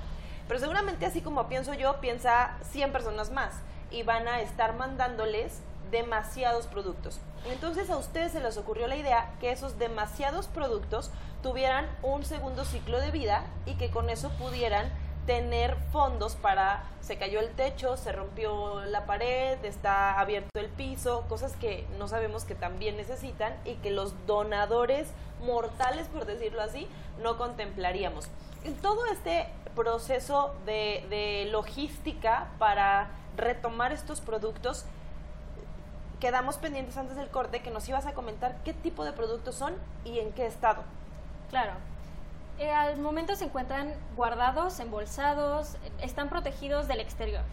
Pero 0.48 0.60
seguramente 0.60 1.08
así 1.08 1.22
como 1.22 1.48
pienso 1.50 1.74
yo, 1.74 2.00
piensa 2.02 2.56
100 2.72 2.92
personas 2.92 3.32
más 3.32 3.56
y 3.90 4.04
van 4.04 4.28
a 4.28 4.42
estar 4.42 4.76
mandándoles 4.76 5.62
demasiados 5.92 6.68
productos. 6.68 7.20
Entonces 7.46 7.90
a 7.90 7.98
ustedes 7.98 8.32
se 8.32 8.40
les 8.40 8.58
ocurrió 8.58 8.88
la 8.88 8.96
idea 8.96 9.34
que 9.40 9.52
esos 9.52 9.78
demasiados 9.78 10.48
productos 10.48 11.12
tuvieran 11.42 11.88
un 12.02 12.26
segundo 12.26 12.66
ciclo 12.66 13.00
de 13.00 13.12
vida 13.12 13.46
y 13.66 13.76
que 13.76 13.90
con 13.90 14.10
eso 14.10 14.30
pudieran 14.38 14.92
tener 15.26 15.76
fondos 15.92 16.36
para 16.36 16.84
se 17.02 17.18
cayó 17.18 17.40
el 17.40 17.50
techo, 17.52 17.98
se 17.98 18.12
rompió 18.12 18.84
la 18.86 19.06
pared, 19.06 19.64
está 19.64 20.20
abierto 20.20 20.60
el 20.60 20.70
piso, 20.70 21.26
cosas 21.30 21.56
que 21.56 21.86
no 21.98 22.08
sabemos 22.08 22.46
que 22.46 22.56
también 22.56 22.98
necesitan 22.98 23.54
y 23.64 23.76
que 23.76 23.92
los 23.92 24.14
donadores 24.26 25.08
mortales, 25.42 26.08
por 26.08 26.26
decirlo 26.26 26.62
así, 26.62 26.88
no 27.22 27.38
contemplaríamos. 27.38 28.28
En 28.64 28.76
todo 28.76 29.06
este 29.06 29.48
proceso 29.76 30.56
de, 30.66 31.06
de 31.10 31.48
logística 31.52 32.48
para 32.58 33.12
retomar 33.38 33.92
estos 33.92 34.22
productos, 34.22 34.86
quedamos 36.20 36.58
pendientes 36.58 36.98
antes 36.98 37.16
del 37.16 37.30
corte 37.30 37.62
que 37.62 37.72
nos 37.72 37.88
ibas 37.88 38.06
a 38.06 38.14
comentar 38.14 38.58
qué 38.64 38.74
tipo 38.74 39.06
de 39.06 39.14
productos 39.14 39.56
son 39.56 39.74
y 40.04 40.20
en 40.20 40.32
qué 40.34 40.46
estado. 40.46 40.84
Claro. 41.50 41.74
Eh, 42.60 42.72
al 42.72 43.00
momento 43.00 43.36
se 43.36 43.46
encuentran 43.46 43.94
guardados, 44.18 44.80
embolsados, 44.80 45.78
están 46.02 46.30
protegidos 46.30 46.88
del 46.88 47.00
exterior. 47.00 47.44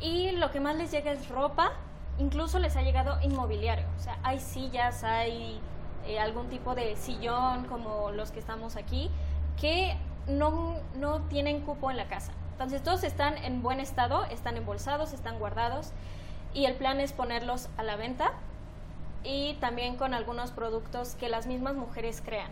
Y 0.00 0.32
lo 0.32 0.50
que 0.50 0.58
más 0.58 0.74
les 0.76 0.90
llega 0.90 1.12
es 1.12 1.28
ropa, 1.28 1.72
incluso 2.18 2.58
les 2.58 2.76
ha 2.76 2.82
llegado 2.82 3.20
inmobiliario. 3.22 3.84
O 3.98 4.00
sea, 4.00 4.18
hay 4.22 4.40
sillas, 4.40 5.04
hay 5.04 5.60
eh, 6.06 6.18
algún 6.18 6.48
tipo 6.48 6.74
de 6.74 6.96
sillón 6.96 7.66
como 7.66 8.10
los 8.10 8.30
que 8.30 8.40
estamos 8.40 8.76
aquí, 8.76 9.10
que 9.60 9.96
no, 10.26 10.76
no 10.96 11.20
tienen 11.22 11.60
cupo 11.60 11.90
en 11.90 11.98
la 11.98 12.08
casa. 12.08 12.32
Entonces 12.52 12.82
todos 12.82 13.04
están 13.04 13.36
en 13.38 13.62
buen 13.62 13.80
estado, 13.80 14.24
están 14.24 14.56
embolsados, 14.56 15.12
están 15.12 15.38
guardados 15.38 15.92
y 16.54 16.66
el 16.66 16.74
plan 16.74 17.00
es 17.00 17.12
ponerlos 17.12 17.68
a 17.76 17.82
la 17.82 17.96
venta 17.96 18.32
y 19.24 19.54
también 19.54 19.96
con 19.96 20.14
algunos 20.14 20.50
productos 20.50 21.14
que 21.14 21.28
las 21.28 21.46
mismas 21.46 21.74
mujeres 21.74 22.22
crean. 22.24 22.50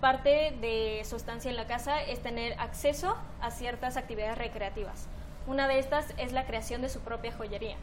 Parte 0.00 0.56
de 0.60 1.02
su 1.04 1.16
estancia 1.16 1.50
en 1.50 1.56
la 1.56 1.66
casa 1.66 2.02
es 2.02 2.22
tener 2.22 2.58
acceso 2.60 3.16
a 3.40 3.50
ciertas 3.50 3.96
actividades 3.96 4.38
recreativas. 4.38 5.06
Una 5.46 5.68
de 5.68 5.78
estas 5.78 6.12
es 6.18 6.32
la 6.32 6.46
creación 6.46 6.82
de 6.82 6.88
su 6.88 7.00
propia 7.00 7.32
joyería. 7.32 7.76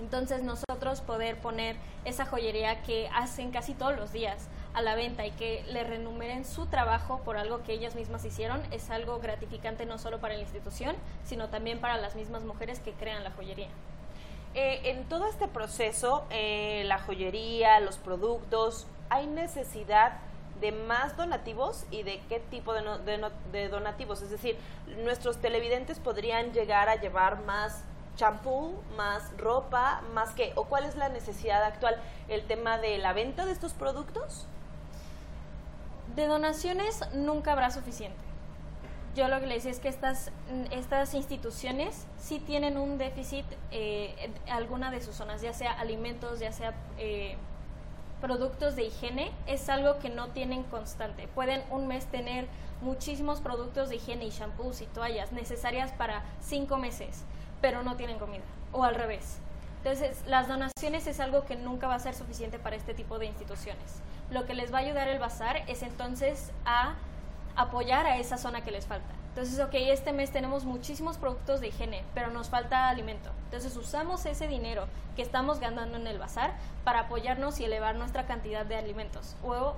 Entonces 0.00 0.42
nosotros 0.42 1.00
poder 1.00 1.38
poner 1.38 1.76
esa 2.04 2.26
joyería 2.26 2.82
que 2.82 3.08
hacen 3.14 3.50
casi 3.50 3.74
todos 3.74 3.96
los 3.96 4.12
días 4.12 4.48
a 4.74 4.82
la 4.82 4.94
venta 4.94 5.24
y 5.26 5.30
que 5.32 5.64
le 5.68 5.84
renumeren 5.84 6.44
su 6.44 6.66
trabajo 6.66 7.20
por 7.24 7.38
algo 7.38 7.62
que 7.62 7.72
ellas 7.72 7.94
mismas 7.94 8.24
hicieron 8.26 8.62
es 8.72 8.90
algo 8.90 9.20
gratificante 9.20 9.86
no 9.86 9.98
solo 9.98 10.20
para 10.20 10.34
la 10.34 10.42
institución, 10.42 10.96
sino 11.24 11.48
también 11.48 11.80
para 11.80 11.96
las 11.96 12.14
mismas 12.14 12.44
mujeres 12.44 12.80
que 12.80 12.92
crean 12.92 13.24
la 13.24 13.30
joyería. 13.30 13.68
Eh, 14.58 14.80
en 14.90 15.04
todo 15.04 15.26
este 15.28 15.48
proceso, 15.48 16.24
eh, 16.30 16.82
la 16.86 16.98
joyería, 16.98 17.78
los 17.80 17.98
productos, 17.98 18.86
¿hay 19.10 19.26
necesidad 19.26 20.12
de 20.62 20.72
más 20.72 21.14
donativos 21.18 21.84
y 21.90 22.02
de 22.04 22.22
qué 22.30 22.40
tipo 22.40 22.72
de, 22.72 22.80
no- 22.80 22.96
de 22.96 23.18
no- 23.18 23.30
de 23.52 23.68
donativos? 23.68 24.22
Es 24.22 24.30
decir, 24.30 24.56
nuestros 25.04 25.36
televidentes 25.42 25.98
podrían 25.98 26.52
llegar 26.54 26.88
a 26.88 26.96
llevar 26.96 27.42
más 27.44 27.82
champú, 28.16 28.74
más 28.96 29.30
ropa, 29.36 30.00
más 30.14 30.30
qué, 30.30 30.52
o 30.56 30.64
cuál 30.64 30.86
es 30.86 30.96
la 30.96 31.10
necesidad 31.10 31.62
actual, 31.62 32.00
el 32.28 32.46
tema 32.46 32.78
de 32.78 32.96
la 32.96 33.12
venta 33.12 33.44
de 33.44 33.52
estos 33.52 33.74
productos. 33.74 34.46
De 36.14 36.26
donaciones 36.26 37.00
nunca 37.12 37.52
habrá 37.52 37.70
suficiente. 37.70 38.16
Yo 39.16 39.28
lo 39.28 39.40
que 39.40 39.46
le 39.46 39.54
decía 39.54 39.70
es 39.70 39.80
que 39.80 39.88
estas, 39.88 40.30
estas 40.70 41.14
instituciones 41.14 42.06
sí 42.18 42.38
tienen 42.38 42.76
un 42.76 42.98
déficit 42.98 43.46
eh, 43.70 44.14
en 44.18 44.52
alguna 44.52 44.90
de 44.90 45.00
sus 45.00 45.14
zonas, 45.14 45.40
ya 45.40 45.54
sea 45.54 45.72
alimentos, 45.72 46.38
ya 46.38 46.52
sea 46.52 46.74
eh, 46.98 47.36
productos 48.20 48.76
de 48.76 48.84
higiene, 48.84 49.32
es 49.46 49.70
algo 49.70 49.98
que 50.00 50.10
no 50.10 50.28
tienen 50.28 50.64
constante. 50.64 51.28
Pueden 51.28 51.62
un 51.70 51.86
mes 51.86 52.04
tener 52.04 52.46
muchísimos 52.82 53.40
productos 53.40 53.88
de 53.88 53.96
higiene 53.96 54.26
y 54.26 54.30
shampoos 54.30 54.82
y 54.82 54.86
toallas 54.86 55.32
necesarias 55.32 55.92
para 55.92 56.22
cinco 56.42 56.76
meses, 56.76 57.24
pero 57.62 57.82
no 57.82 57.96
tienen 57.96 58.18
comida, 58.18 58.44
o 58.72 58.84
al 58.84 58.96
revés. 58.96 59.38
Entonces, 59.78 60.24
las 60.26 60.46
donaciones 60.46 61.06
es 61.06 61.20
algo 61.20 61.46
que 61.46 61.56
nunca 61.56 61.88
va 61.88 61.94
a 61.94 62.00
ser 62.00 62.14
suficiente 62.14 62.58
para 62.58 62.76
este 62.76 62.92
tipo 62.92 63.18
de 63.18 63.24
instituciones. 63.24 64.02
Lo 64.30 64.44
que 64.44 64.52
les 64.52 64.74
va 64.74 64.78
a 64.78 64.80
ayudar 64.82 65.08
el 65.08 65.18
bazar 65.18 65.62
es 65.68 65.82
entonces 65.82 66.50
a 66.66 66.96
apoyar 67.56 68.06
a 68.06 68.18
esa 68.18 68.36
zona 68.38 68.62
que 68.62 68.70
les 68.70 68.86
falta. 68.86 69.06
Entonces, 69.30 69.58
ok, 69.60 69.74
este 69.74 70.12
mes 70.12 70.30
tenemos 70.32 70.64
muchísimos 70.64 71.18
productos 71.18 71.60
de 71.60 71.68
higiene, 71.68 72.04
pero 72.14 72.30
nos 72.30 72.48
falta 72.48 72.88
alimento. 72.88 73.30
Entonces, 73.44 73.76
usamos 73.76 74.24
ese 74.26 74.48
dinero 74.48 74.86
que 75.14 75.22
estamos 75.22 75.60
ganando 75.60 75.96
en 75.98 76.06
el 76.06 76.18
bazar 76.18 76.54
para 76.84 77.00
apoyarnos 77.00 77.60
y 77.60 77.64
elevar 77.64 77.96
nuestra 77.96 78.26
cantidad 78.26 78.64
de 78.64 78.76
alimentos. 78.76 79.36
O 79.44 79.74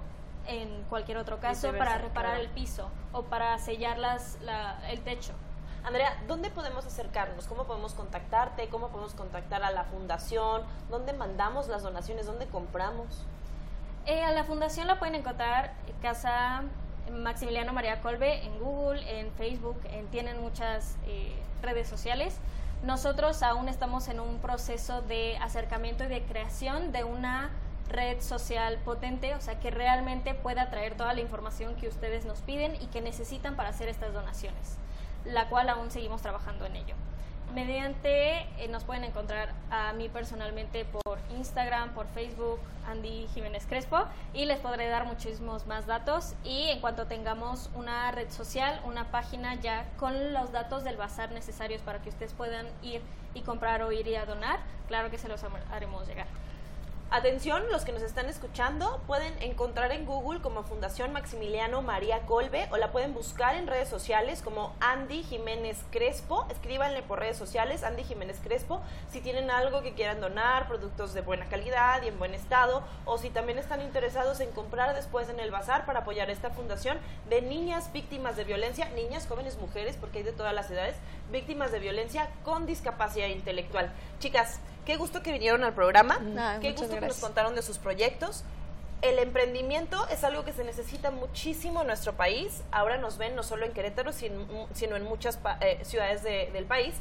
en 0.47 0.83
cualquier 0.89 1.19
otro 1.19 1.41
caso, 1.41 1.73
para 1.77 1.99
reparar 1.99 2.33
claro. 2.33 2.41
el 2.45 2.49
piso 2.51 2.89
o 3.13 3.23
para 3.25 3.59
sellar 3.59 3.99
las, 3.99 4.39
la- 4.43 4.79
el 4.91 5.01
techo. 5.01 5.33
Andrea, 5.85 6.17
¿dónde 6.27 6.51
podemos 6.51 6.87
acercarnos? 6.87 7.47
¿Cómo 7.47 7.65
podemos 7.65 7.95
contactarte? 7.95 8.69
¿Cómo 8.69 8.89
podemos 8.89 9.15
contactar 9.15 9.63
a 9.63 9.71
la 9.71 9.85
fundación? 9.85 10.63
¿Dónde 10.91 11.13
mandamos 11.13 11.69
las 11.69 11.83
donaciones? 11.83 12.27
¿Dónde 12.27 12.47
compramos? 12.47 13.07
Eh, 14.07 14.23
a 14.23 14.33
la 14.33 14.45
fundación 14.45 14.87
la 14.87 14.99
pueden 14.99 15.15
encontrar 15.17 15.75
en 15.87 15.95
Casa 16.01 16.63
Maximiliano 17.11 17.73
María 17.73 18.01
Colbe 18.01 18.45
en 18.45 18.59
Google, 18.59 19.21
en 19.21 19.31
Facebook, 19.33 19.81
en- 19.91 20.07
tienen 20.09 20.41
muchas 20.41 20.97
eh, 21.07 21.35
redes 21.63 21.89
sociales. 21.89 22.37
Nosotros 22.85 23.43
aún 23.43 23.69
estamos 23.69 24.09
en 24.09 24.21
un 24.21 24.39
proceso 24.39 25.03
de 25.03 25.37
acercamiento 25.39 26.05
y 26.05 26.09
de 26.09 26.23
creación 26.23 26.93
de 26.93 27.05
una 27.05 27.51
red 27.89 28.21
social 28.21 28.79
potente, 28.85 29.35
o 29.35 29.41
sea, 29.41 29.59
que 29.59 29.71
realmente 29.71 30.35
pueda 30.35 30.71
traer 30.71 30.95
toda 30.97 31.15
la 31.15 31.21
información 31.21 31.75
que 31.77 31.89
ustedes 31.89 32.25
nos 32.27 32.41
piden 32.43 32.75
y 32.81 32.87
que 32.87 33.01
necesitan 33.01 33.57
para 33.57 33.71
hacer 33.71 33.89
estas 33.89 34.13
donaciones, 34.13 34.77
la 35.25 35.49
cual 35.49 35.69
aún 35.71 35.91
seguimos 35.91 36.21
trabajando 36.23 36.67
en 36.67 36.77
ello. 36.77 36.95
Mediante, 37.55 38.41
eh, 38.59 38.69
nos 38.69 38.85
pueden 38.85 39.05
encontrar 39.05 39.55
a 39.71 39.93
mí 39.95 40.09
personalmente 40.09 40.85
por 40.85 41.19
Instagram, 41.37 41.95
por 41.95 42.07
Facebook, 42.09 42.61
Andy 42.87 43.27
Jiménez 43.33 43.67
Crespo, 43.67 44.05
y 44.35 44.45
les 44.45 44.61
podré 44.61 44.89
dar 44.89 45.07
muchísimos 45.07 45.67
más 45.67 45.87
datos. 45.87 46.35
Y 46.45 46.69
en 46.69 46.81
cuanto 46.81 47.07
tengamos 47.07 47.71
una 47.75 48.11
red 48.13 48.31
social, 48.31 48.81
una 48.85 49.11
página 49.11 49.55
ya 49.55 49.87
con 49.99 50.35
los 50.35 50.53
datos 50.53 50.85
del 50.85 50.97
bazar 50.97 51.33
necesarios 51.33 51.81
para 51.81 52.03
que 52.03 52.11
ustedes 52.11 52.35
puedan 52.35 52.67
ir 52.83 53.01
y 53.33 53.41
comprar 53.41 53.83
o 53.83 53.93
ir 53.93 54.07
y 54.07 54.17
a 54.17 54.27
donar, 54.27 54.61
claro 54.87 55.11
que 55.11 55.19
se 55.19 55.29
los 55.29 55.43
haremos 55.73 56.07
llegar. 56.07 56.27
Atención, 57.11 57.63
los 57.71 57.87
que 57.87 57.93
nos 57.93 58.03
están 58.03 58.27
escuchando 58.27 59.01
pueden 59.07 59.33
encontrar 59.43 59.93
en 59.93 60.05
Google 60.05 60.43
como 60.43 60.63
Fundación 60.63 61.11
Maximiliano 61.15 61.81
María 61.81 62.27
Colbe 62.27 62.69
o 62.71 62.77
la 62.77 62.93
pueden 62.93 63.15
buscar 63.15 63.55
en 63.55 63.67
redes 63.67 63.89
sociales 63.89 64.43
como 64.43 64.75
Andy 64.81 65.23
Jiménez 65.23 65.79
Crespo. 65.91 66.47
Escríbanle 66.51 67.03
por 67.03 67.21
redes 67.21 67.39
sociales 67.39 67.83
Andy 67.83 68.05
Jiménez 68.05 68.41
Crespo 68.45 68.83
si 69.11 69.23
tienen 69.23 69.51
algo 69.51 69.83
que 69.83 69.95
quieran 69.95 70.21
donar, 70.21 70.69
productos 70.69 71.15
de 71.15 71.23
buena 71.23 71.49
calidad 71.49 72.03
y 72.03 72.09
en 72.09 72.19
buen 72.19 72.35
estado, 72.35 72.83
o 73.07 73.17
si 73.17 73.31
también 73.31 73.59
están 73.59 73.81
interesados 73.81 74.41
en 74.41 74.51
comprar 74.51 74.95
después 74.95 75.31
en 75.31 75.41
el 75.41 75.51
bazar 75.51 75.87
para 75.87 76.01
apoyar 76.01 76.29
esta 76.29 76.51
fundación 76.51 76.99
de 77.31 77.41
niñas 77.41 77.91
víctimas 77.91 78.37
de 78.37 78.45
violencia, 78.45 78.91
niñas, 78.91 79.27
jóvenes, 79.27 79.57
mujeres, 79.57 79.97
porque 79.97 80.19
hay 80.19 80.25
de 80.25 80.33
todas 80.33 80.53
las 80.53 80.71
edades, 80.71 80.97
víctimas 81.33 81.73
de 81.73 81.79
violencia 81.79 82.29
con 82.45 82.67
discapacidad 82.67 83.29
intelectual. 83.29 83.91
Chicas, 84.19 84.61
Qué 84.89 84.97
gusto 84.97 85.23
que 85.23 85.33
vinieron 85.33 85.65
al 85.65 85.75
programa. 85.75 86.19
Qué 86.63 86.73
gusto 86.73 86.89
que 86.89 87.03
nos 87.03 87.19
contaron 87.19 87.55
de 87.55 87.61
sus 87.61 87.77
proyectos. 87.77 88.43
El 89.03 89.19
emprendimiento 89.19 90.09
es 90.09 90.25
algo 90.25 90.47
que 90.47 90.55
se 90.55 90.65
necesita 90.65 91.11
muchísimo 91.11 91.83
en 91.83 91.89
nuestro 91.89 92.15
país. 92.15 92.63
Ahora 92.73 92.97
nos 92.97 93.19
ven 93.19 93.37
no 93.37 93.43
solo 93.43 93.67
en 93.67 93.73
Querétaro, 93.75 94.15
sino 94.15 94.97
en 94.97 95.05
muchas 95.05 95.39
eh, 95.61 95.81
ciudades 95.83 96.23
del 96.23 96.65
país. 96.65 96.95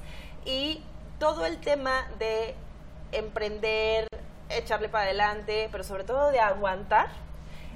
Y 0.44 0.84
todo 1.18 1.46
el 1.46 1.62
tema 1.62 2.10
de 2.20 2.56
emprender, 3.14 4.10
echarle 4.50 4.90
para 4.90 5.06
adelante, 5.06 5.70
pero 5.72 5.86
sobre 5.86 6.04
todo 6.04 6.30
de 6.32 6.42
aguantar, 6.42 7.08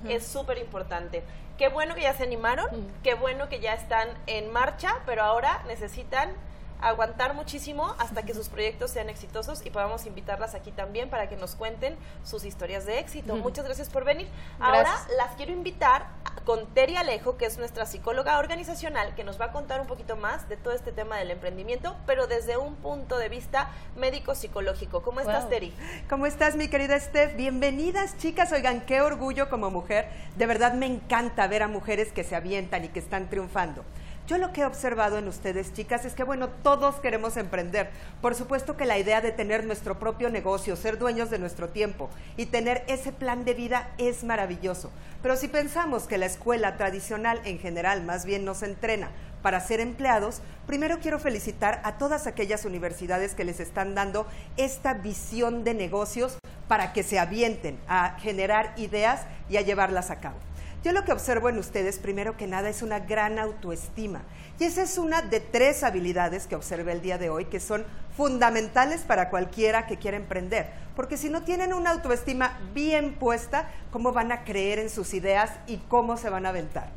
es 0.10 0.28
súper 0.28 0.58
importante. 0.58 1.24
Qué 1.58 1.70
bueno 1.70 1.96
que 1.96 2.02
ya 2.02 2.14
se 2.14 2.24
animaron, 2.24 2.68
qué 3.02 3.14
bueno 3.14 3.48
que 3.48 3.62
ya 3.62 3.76
están 3.76 4.10
en 4.28 4.52
marcha, 4.52 4.94
pero 5.06 5.24
ahora 5.24 5.64
necesitan 5.68 6.34
aguantar 6.82 7.34
muchísimo 7.34 7.96
hasta 8.00 8.24
que 8.24 8.34
sus 8.34 8.50
proyectos 8.50 8.92
sean 8.92 9.10
exitosos 9.10 9.66
y 9.66 9.70
podamos 9.70 10.06
invitarlas 10.06 10.56
aquí 10.56 10.72
también 10.72 11.10
para 11.10 11.30
que 11.30 11.36
nos 11.36 11.56
cuenten 11.56 11.96
sus 12.24 12.44
historias 12.44 12.86
de 12.86 13.00
éxito. 13.00 13.36
Muchas 13.36 13.66
gracias 13.66 13.90
por 13.90 14.04
venir. 14.04 14.28
Ahora 14.60 14.92
las 15.18 15.36
quiero 15.36 15.54
invitar 15.54 16.08
con 16.46 16.68
Teri 16.74 16.96
Alejo, 16.96 17.38
que 17.38 17.46
es 17.46 17.58
nuestra 17.58 17.86
psicóloga 17.86 18.40
organizacional, 18.40 19.14
que 19.16 19.24
nos 19.24 19.40
va 19.40 19.46
a 19.46 19.52
contar 19.52 19.80
un 19.80 19.88
poquito 19.88 20.16
más 20.16 20.50
de 20.50 20.58
todo 20.58 20.74
este 20.74 20.92
tema 20.92 21.18
del 21.18 21.32
emprendimiento, 21.32 21.96
pero 22.06 22.28
desde 22.28 22.58
un 22.58 22.76
punto 22.76 23.18
de 23.18 23.30
vista 23.30 23.70
médico-psicológico. 23.96 25.02
¿Cómo 25.04 25.20
estás, 25.20 25.50
Teri? 25.50 25.74
¿Cómo 26.10 26.26
estás, 26.26 26.56
mi 26.56 26.68
querida 26.68 27.00
Steph? 27.00 27.36
Bienvenidas, 27.36 28.18
chicas. 28.18 28.52
Oigan, 28.52 28.82
qué 28.82 29.02
orgullo 29.02 29.50
como 29.50 29.70
mujer. 29.70 30.10
De 30.36 30.46
verdad 30.48 30.74
me 30.74 30.88
encanta 30.88 31.48
ver 31.48 31.64
a 31.64 31.68
mujeres 31.68 32.12
que 32.12 32.24
se 32.24 32.36
avientan 32.36 32.86
y 32.86 32.90
que 32.90 33.00
están 33.00 33.30
triunfando. 33.30 33.84
Yo 34.32 34.38
lo 34.38 34.54
que 34.54 34.62
he 34.62 34.66
observado 34.66 35.18
en 35.18 35.28
ustedes, 35.28 35.74
chicas, 35.74 36.06
es 36.06 36.14
que, 36.14 36.24
bueno, 36.24 36.48
todos 36.48 37.02
queremos 37.02 37.36
emprender. 37.36 37.90
Por 38.22 38.34
supuesto 38.34 38.78
que 38.78 38.86
la 38.86 38.98
idea 38.98 39.20
de 39.20 39.34
tener 39.34 39.66
nuestro 39.66 40.00
propio 40.00 40.30
negocio, 40.30 40.78
ser 40.78 40.98
dueños 40.98 41.30
de 41.30 41.38
nuestro 41.38 41.68
tiempo 41.68 42.10
y 42.38 42.46
tener 42.46 42.86
ese 42.88 43.12
plan 43.12 43.44
de 43.44 43.56
vida 43.56 43.90
es 43.98 44.24
maravilloso. 44.24 44.90
Pero 45.22 45.36
si 45.36 45.50
pensamos 45.50 46.04
que 46.04 46.18
la 46.18 46.28
escuela 46.28 46.78
tradicional 46.78 47.42
en 47.44 47.60
general 47.60 48.04
más 48.04 48.24
bien 48.24 48.46
nos 48.46 48.64
entrena 48.64 49.12
para 49.42 49.60
ser 49.60 49.82
empleados, 49.82 50.42
primero 50.66 51.00
quiero 51.02 51.20
felicitar 51.20 51.82
a 51.84 51.98
todas 51.98 52.26
aquellas 52.26 52.64
universidades 52.64 53.36
que 53.36 53.44
les 53.44 53.60
están 53.60 53.96
dando 53.96 54.26
esta 54.56 54.94
visión 54.94 55.66
de 55.66 55.74
negocios 55.74 56.38
para 56.70 56.94
que 56.94 57.04
se 57.04 57.20
avienten 57.20 57.78
a 57.90 58.18
generar 58.18 58.72
ideas 58.78 59.26
y 59.50 59.58
a 59.58 59.62
llevarlas 59.62 60.10
a 60.10 60.22
cabo. 60.22 60.38
Yo 60.84 60.94
lo 60.94 61.06
que 61.06 61.12
observo 61.12 61.48
en 61.48 61.60
ustedes, 61.60 62.00
primero 62.00 62.38
que 62.38 62.48
nada, 62.48 62.68
es 62.68 62.82
una 62.82 63.00
gran 63.00 63.38
autoestima. 63.38 64.24
Y 64.60 64.64
esa 64.64 64.82
es 64.82 64.98
una 64.98 65.22
de 65.22 65.40
tres 65.40 65.84
habilidades 65.84 66.48
que 66.48 66.56
observé 66.56 66.94
el 66.94 67.02
día 67.04 67.20
de 67.20 67.30
hoy 67.30 67.46
que 67.46 67.60
son 67.60 67.86
fundamentales 68.18 69.02
para 69.02 69.30
cualquiera 69.30 69.86
que 69.86 69.98
quiera 69.98 70.18
emprender. 70.18 70.72
Porque 70.96 71.18
si 71.18 71.30
no 71.30 71.44
tienen 71.44 71.74
una 71.74 71.92
autoestima 71.92 72.60
bien 72.74 73.14
puesta, 73.14 73.70
¿cómo 73.92 74.12
van 74.12 74.32
a 74.32 74.44
creer 74.44 74.80
en 74.80 74.90
sus 74.90 75.14
ideas 75.14 75.52
y 75.68 75.78
cómo 75.78 76.18
se 76.18 76.32
van 76.32 76.48
a 76.48 76.50
aventar? 76.50 76.90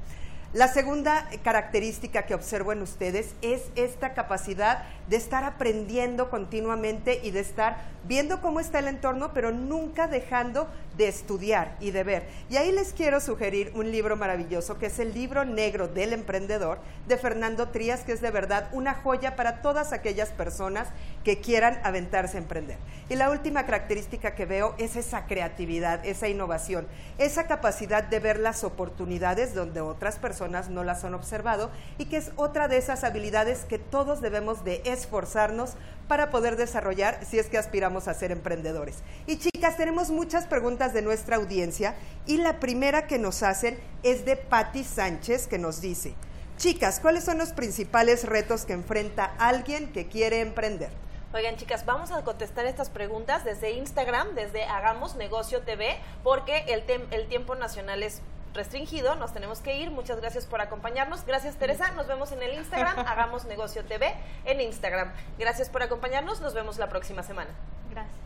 La 0.55 0.69
segunda 0.69 1.29
característica 1.43 2.27
que 2.27 2.35
observo 2.35 2.71
en 2.73 2.81
ustedes 2.81 3.35
es 3.43 3.63
esta 3.75 4.15
capacidad 4.15 4.85
de 5.09 5.17
estar 5.17 5.43
aprendiendo 5.43 6.31
continuamente 6.31 7.21
y 7.25 7.33
de 7.33 7.41
estar 7.41 7.79
viendo 8.07 8.41
cómo 8.41 8.61
está 8.61 8.79
el 8.79 8.87
entorno, 8.87 9.33
pero 9.35 9.51
nunca 9.51 10.07
dejando 10.07 10.69
de 10.97 11.09
estudiar 11.09 11.77
y 11.81 11.91
de 11.91 12.05
ver. 12.05 12.29
Y 12.51 12.57
ahí 12.57 12.73
les 12.73 12.93
quiero 12.93 13.21
sugerir 13.21 13.73
un 13.75 13.91
libro 13.91 14.17
maravilloso 14.17 14.79
que 14.79 14.87
es 14.87 14.99
el 14.99 15.13
libro 15.13 15.45
negro 15.45 15.89
del 15.89 16.13
emprendedor 16.13 16.79
de 17.07 17.17
Fernando 17.17 17.69
Trías, 17.69 18.03
que 18.03 18.13
es 18.13 18.21
de 18.21 18.31
verdad 18.31 18.69
una 18.73 18.95
joya 18.95 19.37
para 19.37 19.63
todas 19.63 19.93
aquellas 19.93 20.31
personas 20.31 20.89
que 21.25 21.41
quieran 21.41 21.81
aventarse 21.83 22.37
a 22.37 22.41
emprender. 22.41 22.77
Y 23.09 23.17
la 23.17 23.31
última 23.31 23.67
característica 23.67 24.35
que 24.35 24.47
veo 24.47 24.75
es 24.79 24.97
esa 24.97 25.27
creatividad, 25.27 26.05
esa 26.07 26.29
innovación, 26.29 26.87
esa 27.19 27.47
capacidad 27.47 28.03
de 28.03 28.21
ver 28.21 28.39
las 28.39 28.65
oportunidades 28.65 29.55
donde 29.55 29.81
otras 29.81 30.19
personas 30.19 30.71
no 30.71 30.85
las 30.85 31.05
han 31.05 31.15
observado 31.15 31.71
y 31.99 32.07
que 32.07 32.17
es 32.17 32.31
otra 32.37 32.69
de 32.69 32.79
esas 32.79 33.05
habilidades 33.05 33.65
que 33.65 33.79
todos 33.79 34.21
debemos 34.21 34.65
de 34.65 34.81
esforzarnos 34.85 35.75
para 36.09 36.31
poder 36.31 36.57
desarrollar 36.57 37.21
si 37.25 37.39
es 37.39 37.47
que 37.47 37.59
aspiramos 37.59 38.09
a 38.09 38.15
ser 38.15 38.33
emprendedores. 38.33 38.97
Y 39.27 39.39
chicas, 39.39 39.77
tenemos 39.77 40.11
muchas 40.11 40.47
preguntas 40.47 40.93
de 40.93 41.03
nuestra 41.03 41.37
audiencia 41.37 41.95
y 42.27 42.39
la 42.39 42.61
primera 42.61 43.07
que 43.07 43.19
nos 43.19 43.43
hacen 43.43 43.79
es 44.03 44.25
de 44.25 44.37
Patti 44.37 44.85
Sánchez 44.85 45.47
que 45.47 45.59
nos 45.59 45.81
dice, 45.81 46.15
chicas, 46.57 47.01
¿cuáles 47.01 47.25
son 47.25 47.39
los 47.39 47.53
principales 47.53 48.25
retos 48.25 48.65
que 48.65 48.73
enfrenta 48.73 49.35
alguien 49.39 49.93
que 49.93 50.09
quiere 50.09 50.41
emprender? 50.41 50.91
Oigan, 51.33 51.57
chicas, 51.57 51.85
vamos 51.85 52.13
a 52.13 52.23
contestar 52.23 52.65
estas 52.65 52.91
preguntas 52.91 53.45
desde 53.45 53.73
Instagram, 53.73 54.37
desde 54.37 54.65
Hagamos 54.67 55.17
Negocio 55.17 55.63
TV, 55.63 55.97
porque 56.23 56.59
el, 56.69 56.85
el 57.11 57.27
tiempo 57.27 57.57
nacional 57.57 58.05
es 58.05 58.21
restringido, 58.55 59.15
nos 59.17 59.33
tenemos 59.33 59.61
que 59.61 59.77
ir. 59.77 59.91
Muchas 59.91 60.21
gracias 60.21 60.47
por 60.47 60.61
acompañarnos. 60.61 61.25
Gracias 61.27 61.57
Teresa, 61.57 61.91
nos 61.93 62.07
vemos 62.07 62.33
en 62.33 62.43
el 62.43 62.55
Instagram, 62.55 62.99
Hagamos 63.07 63.45
Negocio 63.45 63.85
TV 63.85 64.15
en 64.45 64.61
Instagram. 64.61 65.13
Gracias 65.39 65.69
por 65.69 65.83
acompañarnos, 65.83 66.41
nos 66.41 66.55
vemos 66.55 66.79
la 66.79 66.89
próxima 66.89 67.23
semana. 67.23 67.51
Gracias. 67.91 68.25